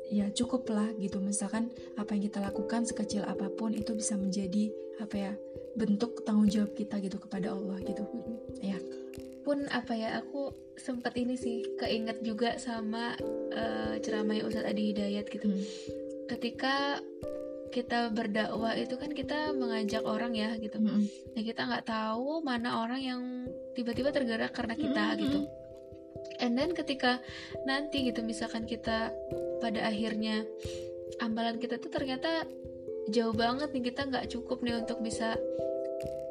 Ya 0.07 0.31
cukuplah 0.31 0.87
gitu. 0.99 1.19
Misalkan 1.19 1.67
apa 1.99 2.15
yang 2.15 2.31
kita 2.31 2.39
lakukan 2.39 2.87
sekecil 2.87 3.27
apa 3.27 3.51
pun 3.51 3.75
itu 3.75 3.91
bisa 3.91 4.15
menjadi 4.15 4.71
apa 5.03 5.15
ya 5.15 5.33
bentuk 5.75 6.23
tanggung 6.23 6.47
jawab 6.47 6.71
kita 6.73 6.97
gitu 7.03 7.19
kepada 7.19 7.51
Allah 7.51 7.77
gitu. 7.83 8.03
Ya. 8.63 8.79
Pun 9.43 9.67
apa 9.71 9.95
ya 9.95 10.19
aku 10.19 10.51
sempat 10.75 11.15
ini 11.15 11.35
sih 11.35 11.63
keinget 11.75 12.23
juga 12.23 12.55
sama 12.59 13.15
eh, 13.51 13.99
ceramahnya 13.99 14.47
Ustadz 14.47 14.67
Adi 14.67 14.95
Hidayat 14.95 15.27
gitu. 15.27 15.47
Hmm. 15.51 15.63
ketika 16.27 16.99
kita 17.71 18.09
berdakwah 18.13 18.73
itu 18.75 18.95
kan 18.95 19.11
kita 19.11 19.51
mengajak 19.53 20.03
orang 20.07 20.33
ya 20.33 20.55
gitu 20.57 20.79
Mm-mm. 20.79 21.03
nah 21.35 21.41
kita 21.43 21.61
nggak 21.67 21.85
tahu 21.87 22.41
mana 22.41 22.83
orang 22.83 23.01
yang 23.01 23.21
tiba-tiba 23.75 24.11
tergerak 24.11 24.55
karena 24.55 24.73
kita 24.73 25.03
Mm-mm. 25.13 25.21
gitu 25.23 25.39
and 26.39 26.57
then 26.57 26.73
ketika 26.73 27.21
nanti 27.67 28.07
gitu 28.07 28.23
misalkan 28.23 28.65
kita 28.65 29.11
pada 29.59 29.79
akhirnya 29.85 30.45
amalan 31.21 31.57
kita 31.57 31.81
tuh 31.81 31.89
ternyata 31.89 32.45
jauh 33.09 33.33
banget 33.33 33.71
nih 33.71 33.93
kita 33.93 34.07
nggak 34.07 34.27
cukup 34.31 34.61
nih 34.61 34.79
untuk 34.79 34.99
bisa 34.99 35.39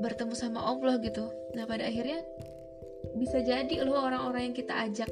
bertemu 0.00 0.34
sama 0.36 0.60
Allah 0.60 1.00
gitu 1.00 1.32
nah 1.56 1.64
pada 1.64 1.88
akhirnya 1.88 2.20
bisa 3.16 3.40
jadi 3.40 3.80
loh 3.86 3.96
orang-orang 3.96 4.52
yang 4.52 4.56
kita 4.56 4.74
ajak 4.76 5.08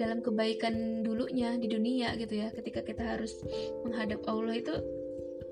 dalam 0.00 0.24
kebaikan 0.24 1.04
dulunya 1.06 1.54
di 1.54 1.70
dunia 1.70 2.16
gitu 2.18 2.42
ya 2.42 2.48
ketika 2.50 2.82
kita 2.82 3.16
harus 3.16 3.38
menghadap 3.86 4.24
Allah 4.26 4.56
itu 4.56 4.74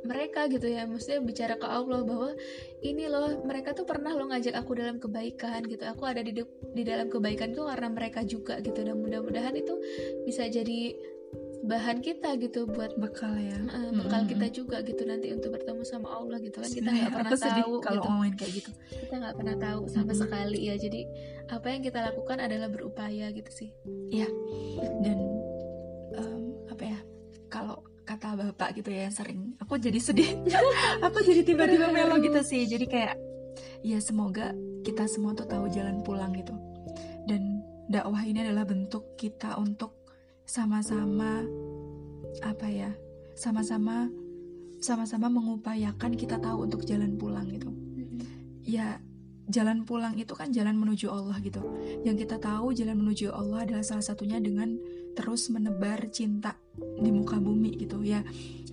mereka 0.04 0.46
gitu 0.52 0.68
ya. 0.68 0.84
Maksudnya 0.84 1.20
bicara 1.24 1.54
ke 1.56 1.66
Allah 1.66 2.04
bahwa 2.04 2.36
ini 2.84 3.08
loh 3.08 3.42
mereka 3.42 3.72
tuh 3.72 3.88
pernah 3.88 4.12
loh 4.12 4.28
ngajak 4.30 4.54
aku 4.54 4.76
dalam 4.76 5.00
kebaikan 5.00 5.64
gitu. 5.66 5.84
Aku 5.88 6.04
ada 6.04 6.20
di 6.20 6.32
di 6.76 6.82
dalam 6.84 7.08
kebaikan 7.08 7.56
tuh 7.56 7.66
karena 7.66 7.88
mereka 7.90 8.20
juga 8.22 8.60
gitu. 8.60 8.84
Dan 8.84 9.00
mudah-mudahan 9.00 9.56
itu 9.56 9.74
bisa 10.28 10.44
jadi 10.46 10.94
bahan 11.64 12.04
kita 12.04 12.36
gitu 12.36 12.68
buat 12.68 12.92
bekal 13.00 13.32
ya. 13.40 13.56
Eh, 13.56 13.90
bekal 13.96 14.28
Mm-mm. 14.28 14.32
kita 14.36 14.46
juga 14.52 14.76
gitu 14.84 15.02
nanti 15.08 15.32
untuk 15.32 15.56
bertemu 15.56 15.82
sama 15.88 16.12
Allah 16.12 16.36
gitu. 16.44 16.60
Kan 16.60 16.68
kita 16.68 16.90
nggak 16.92 17.12
pernah 17.16 17.32
tahu 17.32 17.72
kalau 17.80 18.00
gitu. 18.04 18.08
ngomongin 18.12 18.34
kayak 18.36 18.52
gitu. 18.60 18.70
Kita 18.92 19.14
nggak 19.16 19.34
pernah 19.40 19.56
tahu 19.56 19.80
sama 19.88 20.12
Mm-mm. 20.12 20.20
sekali 20.20 20.60
ya. 20.68 20.74
Jadi 20.76 21.00
apa 21.48 21.66
yang 21.72 21.82
kita 21.82 21.98
lakukan 22.04 22.38
adalah 22.44 22.68
berupaya 22.68 23.32
gitu 23.32 23.50
sih. 23.50 23.70
Dan 25.00 25.18
em, 26.12 26.42
apa 26.68 26.84
ya 26.84 27.00
kalau 27.48 27.93
kata 28.04 28.36
bapak 28.36 28.78
gitu 28.78 28.92
ya 28.92 29.08
yang 29.08 29.14
sering. 29.16 29.56
Aku 29.58 29.80
jadi 29.80 29.98
sedih. 29.98 30.38
Aku 31.06 31.18
jadi 31.24 31.40
tiba-tiba 31.42 31.88
melo 31.90 32.20
gitu 32.20 32.40
sih. 32.44 32.68
Jadi 32.68 32.86
kayak 32.86 33.16
ya 33.80 33.98
semoga 34.00 34.52
kita 34.84 35.08
semua 35.08 35.32
tuh 35.32 35.48
tahu 35.48 35.66
jalan 35.72 36.04
pulang 36.04 36.36
gitu. 36.36 36.52
Dan 37.24 37.64
dakwah 37.88 38.20
ini 38.24 38.44
adalah 38.44 38.68
bentuk 38.68 39.16
kita 39.16 39.56
untuk 39.56 40.04
sama-sama 40.44 41.40
apa 42.44 42.66
ya 42.68 42.92
sama-sama 43.32 44.12
sama-sama 44.84 45.32
mengupayakan 45.32 46.12
kita 46.12 46.36
tahu 46.36 46.68
untuk 46.68 46.84
jalan 46.84 47.16
pulang 47.16 47.48
gitu. 47.48 47.72
Ya 48.64 49.00
jalan 49.48 49.84
pulang 49.84 50.16
itu 50.16 50.32
kan 50.36 50.52
jalan 50.52 50.76
menuju 50.76 51.08
Allah 51.08 51.40
gitu. 51.40 51.60
Yang 52.04 52.28
kita 52.28 52.36
tahu 52.40 52.76
jalan 52.76 53.00
menuju 53.00 53.32
Allah 53.32 53.64
adalah 53.64 53.84
salah 53.84 54.04
satunya 54.04 54.40
dengan 54.40 54.76
terus 55.14 55.48
menebar 55.48 56.10
cinta 56.10 56.58
di 56.78 57.10
muka 57.14 57.38
bumi 57.38 57.78
gitu 57.78 58.02
ya. 58.02 58.20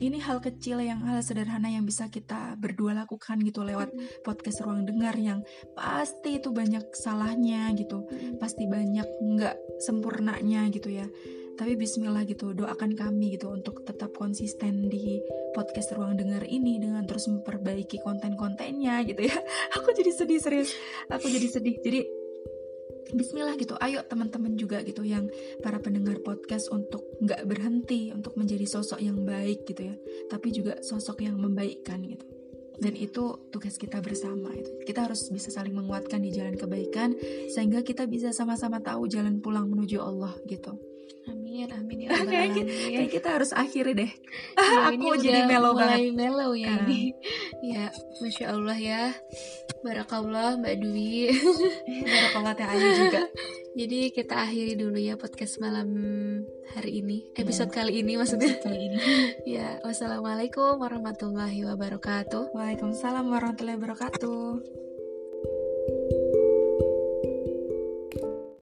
Ini 0.02 0.18
hal 0.26 0.42
kecil 0.42 0.82
yang 0.82 1.06
hal 1.06 1.22
sederhana 1.22 1.70
yang 1.70 1.86
bisa 1.86 2.10
kita 2.10 2.58
berdua 2.58 2.98
lakukan 2.98 3.38
gitu 3.46 3.62
lewat 3.62 3.94
podcast 4.26 4.66
ruang 4.66 4.82
dengar 4.90 5.14
yang 5.14 5.46
pasti 5.78 6.42
itu 6.42 6.50
banyak 6.50 6.90
salahnya 6.98 7.70
gitu. 7.78 8.10
Pasti 8.42 8.66
banyak 8.66 9.06
nggak 9.06 9.56
sempurnanya 9.78 10.66
gitu 10.74 10.90
ya. 10.90 11.06
Tapi 11.62 11.78
bismillah 11.78 12.26
gitu, 12.26 12.58
doakan 12.58 12.98
kami 12.98 13.38
gitu 13.38 13.54
untuk 13.54 13.86
tetap 13.86 14.18
konsisten 14.18 14.90
di 14.90 15.22
podcast 15.54 15.94
ruang 15.94 16.18
dengar 16.18 16.42
ini 16.50 16.82
dengan 16.82 17.06
terus 17.06 17.30
memperbaiki 17.30 18.02
konten-kontennya 18.02 19.06
gitu 19.06 19.30
ya. 19.30 19.38
Aku 19.78 19.94
jadi 19.94 20.10
sedih 20.10 20.42
serius. 20.42 20.74
Aku 21.14 21.30
jadi 21.30 21.46
sedih. 21.46 21.78
Jadi 21.86 22.21
Bismillah 23.12 23.60
gitu, 23.60 23.76
ayo 23.84 24.08
teman-teman 24.08 24.56
juga 24.56 24.80
gitu 24.88 25.04
yang 25.04 25.28
para 25.60 25.84
pendengar 25.84 26.24
podcast 26.24 26.72
untuk 26.72 27.04
nggak 27.20 27.44
berhenti 27.44 28.08
untuk 28.16 28.40
menjadi 28.40 28.64
sosok 28.64 29.04
yang 29.04 29.28
baik 29.28 29.68
gitu 29.68 29.92
ya, 29.92 29.96
tapi 30.32 30.56
juga 30.56 30.80
sosok 30.80 31.20
yang 31.20 31.36
membaikkan 31.36 32.00
gitu. 32.08 32.24
Dan 32.82 32.98
itu 32.98 33.52
tugas 33.54 33.78
kita 33.78 34.02
bersama 34.02 34.50
itu. 34.58 34.74
Kita 34.88 35.06
harus 35.06 35.30
bisa 35.30 35.54
saling 35.54 35.78
menguatkan 35.78 36.18
di 36.18 36.34
jalan 36.34 36.58
kebaikan 36.58 37.14
sehingga 37.54 37.86
kita 37.86 38.10
bisa 38.10 38.34
sama-sama 38.34 38.82
tahu 38.82 39.06
jalan 39.06 39.38
pulang 39.38 39.70
menuju 39.70 40.02
Allah 40.02 40.34
gitu. 40.50 40.91
Amin, 41.22 41.70
amin 41.70 41.98
ya 42.02 42.08
rabbal 42.14 42.34
Kayaknya-. 42.34 42.66
Kayak 42.66 43.10
kita 43.14 43.30
harus 43.30 43.52
akhiri 43.54 43.92
deh. 43.94 44.12
Ya, 44.58 44.90
ini 44.90 45.06
aku 45.06 45.14
udah 45.14 45.22
jadi 45.22 45.42
melo 45.46 45.70
mulai 45.72 45.86
banget. 46.10 46.18
melo 46.18 46.48
ya 46.54 46.68
Ah. 46.68 46.78
ini. 46.82 47.02
Ya, 47.62 47.84
masya 48.18 48.46
Allah 48.50 48.78
ya. 48.78 49.02
Barakallah 49.82 50.58
Mbak 50.58 50.76
Dwi. 50.78 51.30
Barakallah 52.10 52.54
teh 52.54 52.66
Ayu 52.66 52.88
juga. 52.98 53.22
Jadi 53.72 54.12
kita 54.12 54.36
akhiri 54.36 54.76
dulu 54.76 55.00
ya 55.00 55.16
podcast 55.16 55.56
malam 55.58 55.88
hari 56.76 57.00
ini, 57.00 57.24
episode 57.40 57.72
Ya. 57.72 57.80
kali 57.80 58.04
ini 58.04 58.20
maksudnya. 58.20 58.60
Kali 58.60 58.92
ini. 58.92 58.98
Ya, 59.48 59.80
wassalamualaikum 59.82 60.76
warahmatullahi 60.76 61.64
wabarakatuh. 61.64 62.52
Waalaikumsalam 62.52 63.24
warahmatullahi 63.26 63.80
wabarakatuh. 63.80 64.91